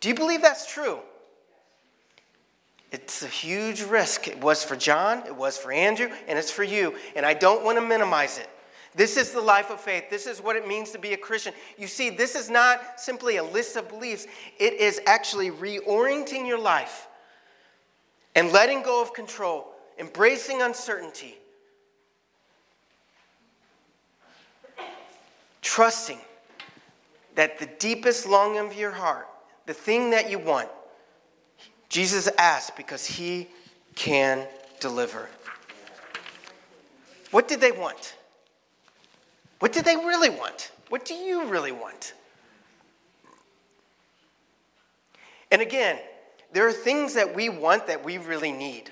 Do 0.01 0.09
you 0.09 0.15
believe 0.15 0.43
that's 0.43 0.71
true? 0.71 0.99
It's 2.91 3.23
a 3.23 3.27
huge 3.27 3.83
risk. 3.83 4.29
It 4.29 4.39
was 4.41 4.63
for 4.63 4.77
John, 4.77 5.23
it 5.27 5.35
was 5.35 5.57
for 5.57 5.73
Andrew, 5.73 6.11
and 6.29 6.39
it's 6.39 6.51
for 6.51 6.63
you. 6.63 6.95
And 7.17 7.25
I 7.25 7.35
don't 7.35 7.65
want 7.65 7.79
to 7.79 7.83
minimize 7.85 8.39
it. 8.39 8.49
This 8.95 9.17
is 9.17 9.31
the 9.31 9.41
life 9.41 9.71
of 9.71 9.81
faith. 9.81 10.11
This 10.11 10.27
is 10.27 10.43
what 10.43 10.57
it 10.57 10.69
means 10.69 10.91
to 10.91 10.99
be 10.99 11.15
a 11.15 11.17
Christian. 11.17 11.55
You 11.79 11.87
see, 11.87 12.11
this 12.11 12.35
is 12.35 12.51
not 12.51 13.01
simply 13.01 13.39
a 13.39 13.43
list 13.43 13.77
of 13.77 13.89
beliefs, 13.89 14.27
it 14.59 14.75
is 14.75 15.01
actually 15.07 15.51
reorienting 15.51 16.47
your 16.47 16.59
life 16.59 17.09
and 18.35 18.53
letting 18.53 18.83
go 18.83 19.01
of 19.01 19.15
control, 19.15 19.73
embracing 19.99 20.61
uncertainty, 20.61 21.39
trusting 25.62 26.18
that 27.35 27.59
the 27.59 27.66
deepest 27.79 28.27
longing 28.27 28.59
of 28.59 28.75
your 28.77 28.90
heart, 28.90 29.27
the 29.66 29.72
thing 29.72 30.11
that 30.11 30.31
you 30.31 30.38
want, 30.38 30.68
Jesus 31.88 32.29
asked 32.38 32.77
because 32.77 33.07
he 33.07 33.48
can 33.94 34.46
deliver. 34.81 35.29
What 37.31 37.48
did 37.48 37.61
they 37.61 37.72
want? 37.72 38.16
What 39.61 39.72
did 39.72 39.85
they 39.85 39.96
really 39.96 40.31
want? 40.31 40.72
What 40.88 41.05
do 41.05 41.14
you 41.14 41.46
really 41.46 41.72
want? 41.72 42.14
And 45.51 45.62
again, 45.62 45.98
there 46.53 46.66
are 46.66 46.72
things 46.72 47.14
that 47.14 47.35
we 47.35 47.48
want 47.48 47.87
that 47.87 48.05
we 48.05 48.18
really 48.18 48.53
need. 48.53 48.90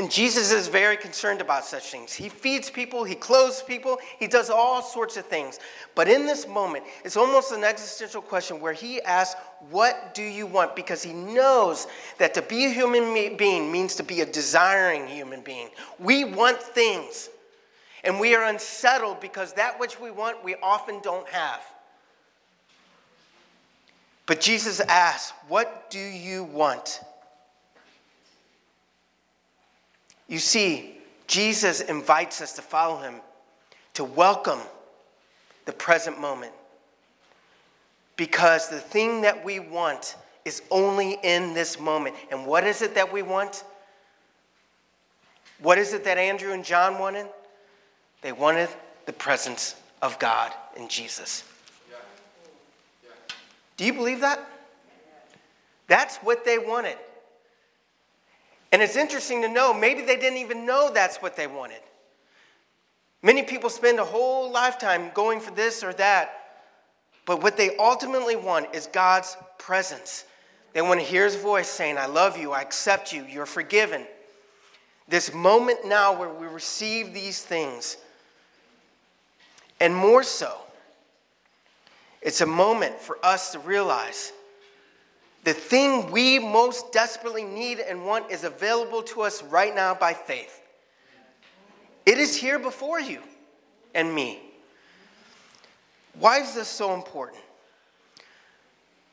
And 0.00 0.10
Jesus 0.10 0.50
is 0.50 0.66
very 0.66 0.96
concerned 0.96 1.42
about 1.42 1.66
such 1.66 1.90
things. 1.90 2.14
He 2.14 2.30
feeds 2.30 2.70
people, 2.70 3.04
he 3.04 3.14
clothes 3.14 3.62
people, 3.62 3.98
he 4.18 4.26
does 4.26 4.48
all 4.48 4.80
sorts 4.80 5.18
of 5.18 5.26
things. 5.26 5.60
But 5.94 6.08
in 6.08 6.24
this 6.24 6.48
moment, 6.48 6.84
it's 7.04 7.18
almost 7.18 7.52
an 7.52 7.64
existential 7.64 8.22
question 8.22 8.62
where 8.62 8.72
he 8.72 9.02
asks, 9.02 9.38
What 9.68 10.14
do 10.14 10.22
you 10.22 10.46
want? 10.46 10.74
Because 10.74 11.02
he 11.02 11.12
knows 11.12 11.86
that 12.16 12.32
to 12.32 12.40
be 12.40 12.64
a 12.64 12.70
human 12.70 13.36
being 13.36 13.70
means 13.70 13.94
to 13.96 14.02
be 14.02 14.22
a 14.22 14.24
desiring 14.24 15.06
human 15.06 15.42
being. 15.42 15.68
We 15.98 16.24
want 16.24 16.62
things. 16.62 17.28
And 18.02 18.18
we 18.18 18.34
are 18.34 18.44
unsettled 18.44 19.20
because 19.20 19.52
that 19.52 19.78
which 19.78 20.00
we 20.00 20.10
want, 20.10 20.42
we 20.42 20.54
often 20.62 21.00
don't 21.02 21.28
have. 21.28 21.60
But 24.24 24.40
Jesus 24.40 24.80
asks, 24.80 25.34
What 25.46 25.90
do 25.90 25.98
you 25.98 26.44
want? 26.44 27.02
You 30.30 30.38
see, 30.38 30.96
Jesus 31.26 31.80
invites 31.80 32.40
us 32.40 32.52
to 32.52 32.62
follow 32.62 33.02
him, 33.02 33.16
to 33.94 34.04
welcome 34.04 34.60
the 35.64 35.72
present 35.72 36.20
moment. 36.20 36.52
Because 38.14 38.68
the 38.68 38.78
thing 38.78 39.22
that 39.22 39.44
we 39.44 39.58
want 39.58 40.14
is 40.44 40.62
only 40.70 41.18
in 41.24 41.52
this 41.52 41.80
moment. 41.80 42.14
And 42.30 42.46
what 42.46 42.64
is 42.64 42.80
it 42.80 42.94
that 42.94 43.12
we 43.12 43.22
want? 43.22 43.64
What 45.58 45.78
is 45.78 45.92
it 45.92 46.04
that 46.04 46.16
Andrew 46.16 46.52
and 46.52 46.64
John 46.64 47.00
wanted? 47.00 47.26
They 48.22 48.30
wanted 48.32 48.68
the 49.06 49.12
presence 49.12 49.74
of 50.00 50.16
God 50.20 50.52
in 50.76 50.86
Jesus. 50.86 51.42
Do 53.76 53.84
you 53.84 53.92
believe 53.92 54.20
that? 54.20 54.48
That's 55.88 56.18
what 56.18 56.44
they 56.44 56.58
wanted. 56.58 56.98
And 58.72 58.80
it's 58.82 58.96
interesting 58.96 59.42
to 59.42 59.48
know, 59.48 59.74
maybe 59.74 60.02
they 60.02 60.16
didn't 60.16 60.38
even 60.38 60.64
know 60.64 60.90
that's 60.92 61.18
what 61.18 61.36
they 61.36 61.46
wanted. 61.46 61.80
Many 63.22 63.42
people 63.42 63.68
spend 63.68 63.98
a 63.98 64.04
whole 64.04 64.50
lifetime 64.50 65.10
going 65.12 65.40
for 65.40 65.50
this 65.50 65.82
or 65.82 65.92
that, 65.94 66.30
but 67.26 67.42
what 67.42 67.56
they 67.56 67.76
ultimately 67.76 68.36
want 68.36 68.74
is 68.74 68.86
God's 68.86 69.36
presence. 69.58 70.24
They 70.72 70.82
want 70.82 71.00
to 71.00 71.06
hear 71.06 71.24
his 71.24 71.36
voice 71.36 71.68
saying, 71.68 71.98
I 71.98 72.06
love 72.06 72.38
you, 72.38 72.52
I 72.52 72.62
accept 72.62 73.12
you, 73.12 73.24
you're 73.24 73.46
forgiven. 73.46 74.06
This 75.08 75.34
moment 75.34 75.80
now 75.84 76.18
where 76.18 76.28
we 76.28 76.46
receive 76.46 77.12
these 77.12 77.42
things 77.42 77.96
and 79.80 79.94
more 79.94 80.22
so, 80.22 80.56
it's 82.22 82.42
a 82.42 82.46
moment 82.46 82.98
for 83.00 83.18
us 83.22 83.52
to 83.52 83.58
realize 83.58 84.32
the 85.44 85.54
thing 85.54 86.10
we 86.10 86.38
most 86.38 86.92
desperately 86.92 87.44
need 87.44 87.80
and 87.80 88.04
want 88.04 88.30
is 88.30 88.44
available 88.44 89.02
to 89.04 89.22
us 89.22 89.42
right 89.42 89.74
now 89.74 89.94
by 89.94 90.12
faith. 90.12 90.60
It 92.04 92.18
is 92.18 92.36
here 92.36 92.58
before 92.58 93.00
you 93.00 93.20
and 93.94 94.14
me. 94.14 94.40
Why 96.18 96.40
is 96.40 96.54
this 96.54 96.68
so 96.68 96.94
important? 96.94 97.42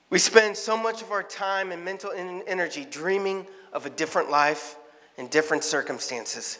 We 0.09 0.19
spend 0.19 0.57
so 0.57 0.77
much 0.77 1.01
of 1.01 1.11
our 1.11 1.23
time 1.23 1.71
and 1.71 1.83
mental 1.83 2.11
energy 2.11 2.85
dreaming 2.89 3.45
of 3.73 3.85
a 3.85 3.89
different 3.89 4.29
life 4.29 4.75
in 5.17 5.27
different 5.27 5.63
circumstances. 5.63 6.59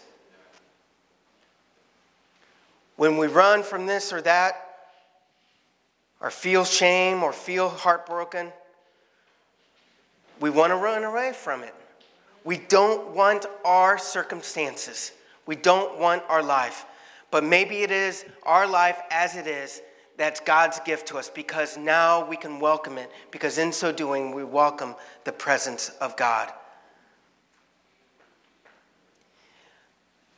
When 2.97 3.17
we 3.17 3.27
run 3.27 3.63
from 3.63 3.85
this 3.85 4.11
or 4.11 4.21
that, 4.21 4.63
or 6.19 6.31
feel 6.31 6.65
shame 6.65 7.23
or 7.23 7.31
feel 7.31 7.69
heartbroken, 7.69 8.51
we 10.39 10.49
want 10.49 10.71
to 10.71 10.75
run 10.75 11.03
away 11.03 11.33
from 11.33 11.63
it. 11.63 11.73
We 12.43 12.57
don't 12.57 13.15
want 13.15 13.45
our 13.65 13.97
circumstances. 13.97 15.11
We 15.45 15.55
don't 15.55 15.99
want 15.99 16.23
our 16.29 16.43
life. 16.43 16.85
But 17.31 17.43
maybe 17.43 17.77
it 17.83 17.91
is 17.91 18.25
our 18.43 18.67
life 18.67 18.99
as 19.11 19.35
it 19.35 19.47
is 19.47 19.81
that's 20.17 20.39
God's 20.39 20.79
gift 20.79 21.07
to 21.09 21.17
us 21.17 21.29
because 21.29 21.77
now 21.77 22.27
we 22.27 22.35
can 22.35 22.59
welcome 22.59 22.97
it, 22.97 23.11
because 23.31 23.57
in 23.57 23.71
so 23.71 23.91
doing, 23.91 24.33
we 24.33 24.43
welcome 24.43 24.95
the 25.25 25.31
presence 25.31 25.89
of 26.01 26.17
God. 26.17 26.51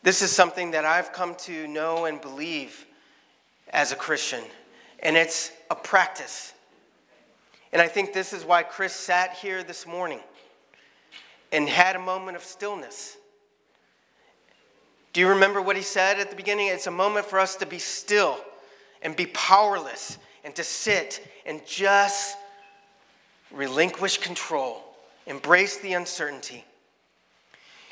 This 0.03 0.21
is 0.21 0.31
something 0.31 0.71
that 0.71 0.85
I've 0.85 1.11
come 1.13 1.35
to 1.35 1.67
know 1.67 2.05
and 2.05 2.21
believe 2.21 2.85
as 3.71 3.91
a 3.91 3.95
Christian, 3.95 4.43
and 5.01 5.15
it's 5.15 5.51
a 5.69 5.75
practice. 5.75 6.53
And 7.71 7.81
I 7.81 7.87
think 7.87 8.13
this 8.13 8.33
is 8.33 8.43
why 8.43 8.63
Chris 8.63 8.93
sat 8.93 9.33
here 9.33 9.63
this 9.63 9.85
morning 9.85 10.19
and 11.51 11.69
had 11.69 11.95
a 11.95 11.99
moment 11.99 12.35
of 12.35 12.43
stillness. 12.43 13.17
Do 15.13 15.21
you 15.21 15.29
remember 15.29 15.61
what 15.61 15.75
he 15.75 15.81
said 15.81 16.19
at 16.19 16.29
the 16.29 16.35
beginning? 16.35 16.67
It's 16.67 16.87
a 16.87 16.91
moment 16.91 17.25
for 17.25 17.39
us 17.39 17.55
to 17.57 17.65
be 17.65 17.79
still 17.79 18.37
and 19.01 19.15
be 19.15 19.27
powerless 19.27 20.17
and 20.43 20.55
to 20.55 20.63
sit 20.63 21.27
and 21.45 21.65
just 21.65 22.37
relinquish 23.51 24.17
control, 24.19 24.83
embrace 25.25 25.77
the 25.77 25.93
uncertainty. 25.93 26.63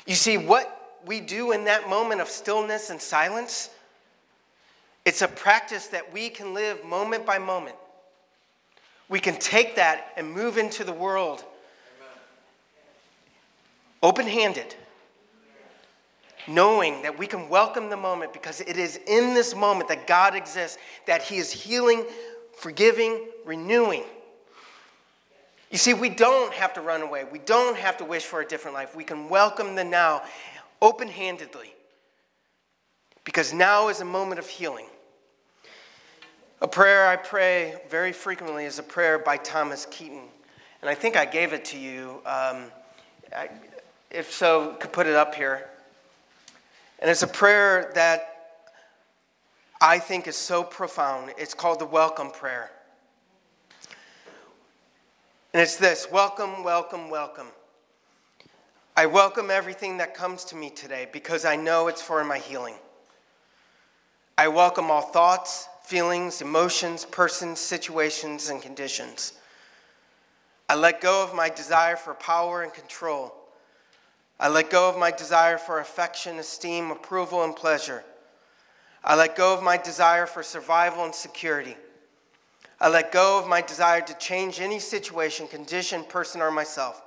You 0.06 0.14
see, 0.14 0.38
what 0.38 1.00
we 1.04 1.20
do 1.20 1.52
in 1.52 1.64
that 1.64 1.88
moment 1.88 2.20
of 2.20 2.28
stillness 2.28 2.90
and 2.90 3.00
silence, 3.00 3.70
it's 5.04 5.22
a 5.22 5.28
practice 5.28 5.88
that 5.88 6.12
we 6.12 6.28
can 6.30 6.54
live 6.54 6.84
moment 6.84 7.26
by 7.26 7.38
moment. 7.38 7.76
We 9.08 9.20
can 9.20 9.36
take 9.36 9.76
that 9.76 10.12
and 10.16 10.32
move 10.32 10.58
into 10.58 10.84
the 10.84 10.92
world 10.92 11.44
open 14.02 14.26
handed, 14.26 14.74
knowing 16.46 17.02
that 17.02 17.18
we 17.18 17.26
can 17.26 17.48
welcome 17.48 17.90
the 17.90 17.96
moment 17.96 18.32
because 18.32 18.60
it 18.60 18.76
is 18.76 18.98
in 19.06 19.34
this 19.34 19.54
moment 19.54 19.88
that 19.88 20.06
God 20.06 20.34
exists, 20.36 20.78
that 21.06 21.22
He 21.22 21.38
is 21.38 21.50
healing, 21.50 22.04
forgiving, 22.56 23.26
renewing. 23.44 24.04
You 25.70 25.78
see, 25.78 25.94
we 25.94 26.08
don't 26.08 26.52
have 26.54 26.72
to 26.74 26.80
run 26.80 27.02
away. 27.02 27.24
We 27.30 27.40
don't 27.40 27.76
have 27.76 27.98
to 27.98 28.04
wish 28.04 28.24
for 28.24 28.40
a 28.40 28.46
different 28.46 28.74
life. 28.74 28.96
We 28.96 29.04
can 29.04 29.28
welcome 29.28 29.74
the 29.74 29.84
now 29.84 30.22
open 30.80 31.08
handedly. 31.08 31.74
Because 33.24 33.52
now 33.52 33.88
is 33.88 34.00
a 34.00 34.06
moment 34.06 34.38
of 34.38 34.46
healing. 34.46 34.86
A 36.60 36.66
prayer 36.66 37.06
I 37.06 37.14
pray 37.14 37.76
very 37.88 38.10
frequently 38.10 38.64
is 38.64 38.80
a 38.80 38.82
prayer 38.82 39.16
by 39.16 39.36
Thomas 39.36 39.86
Keating. 39.92 40.24
And 40.82 40.90
I 40.90 40.94
think 40.96 41.16
I 41.16 41.24
gave 41.24 41.52
it 41.52 41.64
to 41.66 41.78
you. 41.78 42.20
Um, 42.26 42.72
I, 43.32 43.48
if 44.10 44.32
so, 44.32 44.74
could 44.80 44.92
put 44.92 45.06
it 45.06 45.14
up 45.14 45.36
here. 45.36 45.68
And 46.98 47.08
it's 47.08 47.22
a 47.22 47.28
prayer 47.28 47.92
that 47.94 48.64
I 49.80 50.00
think 50.00 50.26
is 50.26 50.34
so 50.34 50.64
profound. 50.64 51.32
It's 51.38 51.54
called 51.54 51.78
the 51.78 51.86
Welcome 51.86 52.32
Prayer. 52.32 52.72
And 55.54 55.62
it's 55.62 55.76
this 55.76 56.08
welcome, 56.10 56.64
welcome, 56.64 57.08
welcome. 57.08 57.46
I 58.96 59.06
welcome 59.06 59.48
everything 59.48 59.98
that 59.98 60.12
comes 60.12 60.42
to 60.46 60.56
me 60.56 60.70
today 60.70 61.06
because 61.12 61.44
I 61.44 61.54
know 61.54 61.86
it's 61.86 62.02
for 62.02 62.24
my 62.24 62.38
healing. 62.38 62.74
I 64.36 64.48
welcome 64.48 64.90
all 64.90 65.02
thoughts, 65.02 65.68
feelings, 65.88 66.42
emotions, 66.42 67.06
persons, 67.06 67.58
situations, 67.58 68.50
and 68.50 68.60
conditions. 68.60 69.32
I 70.68 70.74
let 70.74 71.00
go 71.00 71.24
of 71.24 71.34
my 71.34 71.48
desire 71.48 71.96
for 71.96 72.12
power 72.12 72.62
and 72.62 72.74
control. 72.74 73.34
I 74.38 74.48
let 74.48 74.68
go 74.68 74.90
of 74.90 74.98
my 74.98 75.10
desire 75.10 75.56
for 75.56 75.80
affection, 75.80 76.38
esteem, 76.38 76.90
approval, 76.90 77.42
and 77.42 77.56
pleasure. 77.56 78.04
I 79.02 79.16
let 79.16 79.34
go 79.34 79.54
of 79.54 79.62
my 79.62 79.78
desire 79.78 80.26
for 80.26 80.42
survival 80.42 81.06
and 81.06 81.14
security. 81.14 81.74
I 82.78 82.90
let 82.90 83.10
go 83.10 83.38
of 83.38 83.48
my 83.48 83.62
desire 83.62 84.02
to 84.02 84.18
change 84.18 84.60
any 84.60 84.80
situation, 84.80 85.48
condition, 85.48 86.04
person, 86.04 86.42
or 86.42 86.50
myself. 86.50 87.00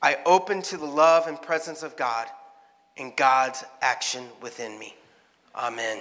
I 0.00 0.16
open 0.24 0.62
to 0.62 0.78
the 0.78 0.86
love 0.86 1.26
and 1.26 1.40
presence 1.40 1.82
of 1.82 1.94
God 1.98 2.26
and 2.96 3.14
God's 3.16 3.64
action 3.82 4.24
within 4.40 4.78
me. 4.78 4.96
Amen. 5.54 6.00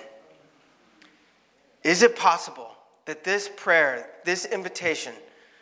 Is 1.84 2.04
it 2.04 2.16
possible 2.16 2.72
that 3.06 3.24
this 3.24 3.50
prayer, 3.56 4.10
this 4.26 4.46
invitation 4.46 5.14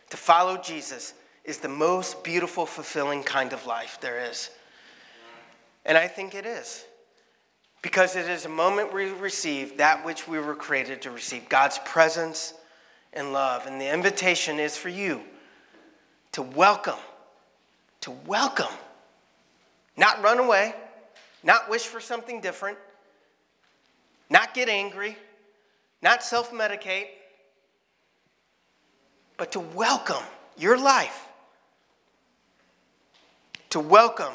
to 0.09 0.17
follow 0.17 0.57
Jesus, 0.57 1.13
is 1.43 1.59
the 1.59 1.69
most 1.69 2.23
beautiful, 2.23 2.65
fulfilling 2.65 3.23
kind 3.23 3.53
of 3.53 3.65
life 3.65 3.97
there 4.01 4.19
is? 4.29 4.49
And 5.85 5.97
I 5.97 6.07
think 6.07 6.35
it 6.35 6.45
is. 6.45 6.85
Because 7.81 8.15
it 8.15 8.27
is 8.27 8.45
a 8.45 8.49
moment 8.49 8.93
we 8.93 9.11
receive 9.11 9.77
that 9.77 10.03
which 10.05 10.27
we 10.27 10.39
were 10.39 10.55
created 10.55 11.01
to 11.03 11.11
receive 11.11 11.47
God's 11.47 11.79
presence 11.85 12.53
and 13.13 13.31
love. 13.31 13.67
And 13.67 13.79
the 13.79 13.93
invitation 13.93 14.59
is 14.59 14.75
for 14.75 14.89
you 14.89 15.21
to 16.33 16.41
welcome 16.41 16.99
to 18.07 18.11
welcome, 18.25 18.73
not 19.97 20.23
run 20.23 20.39
away, 20.39 20.73
not 21.43 21.69
wish 21.69 21.83
for 21.83 21.99
something 21.99 22.39
different, 22.39 22.77
not 24.29 24.53
get 24.53 24.69
angry, 24.69 25.17
not 26.01 26.23
self 26.23 26.51
medicate, 26.51 27.07
but 29.37 29.51
to 29.51 29.59
welcome 29.59 30.23
your 30.57 30.77
life, 30.77 31.27
to 33.69 33.79
welcome 33.79 34.33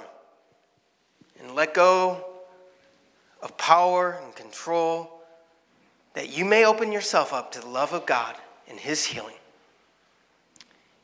and 1.40 1.54
let 1.54 1.74
go 1.74 2.24
of 3.42 3.56
power 3.56 4.18
and 4.22 4.34
control, 4.36 5.10
that 6.14 6.36
you 6.36 6.44
may 6.44 6.64
open 6.64 6.92
yourself 6.92 7.32
up 7.32 7.50
to 7.52 7.60
the 7.60 7.68
love 7.68 7.92
of 7.92 8.06
God 8.06 8.36
and 8.68 8.78
His 8.78 9.04
healing. 9.04 9.34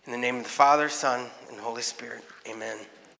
In 0.07 0.13
the 0.13 0.19
name 0.19 0.37
of 0.37 0.45
the 0.45 0.49
Father, 0.49 0.89
Son, 0.89 1.27
and 1.51 1.61
Holy 1.61 1.83
Spirit, 1.83 2.25
amen. 2.49 2.79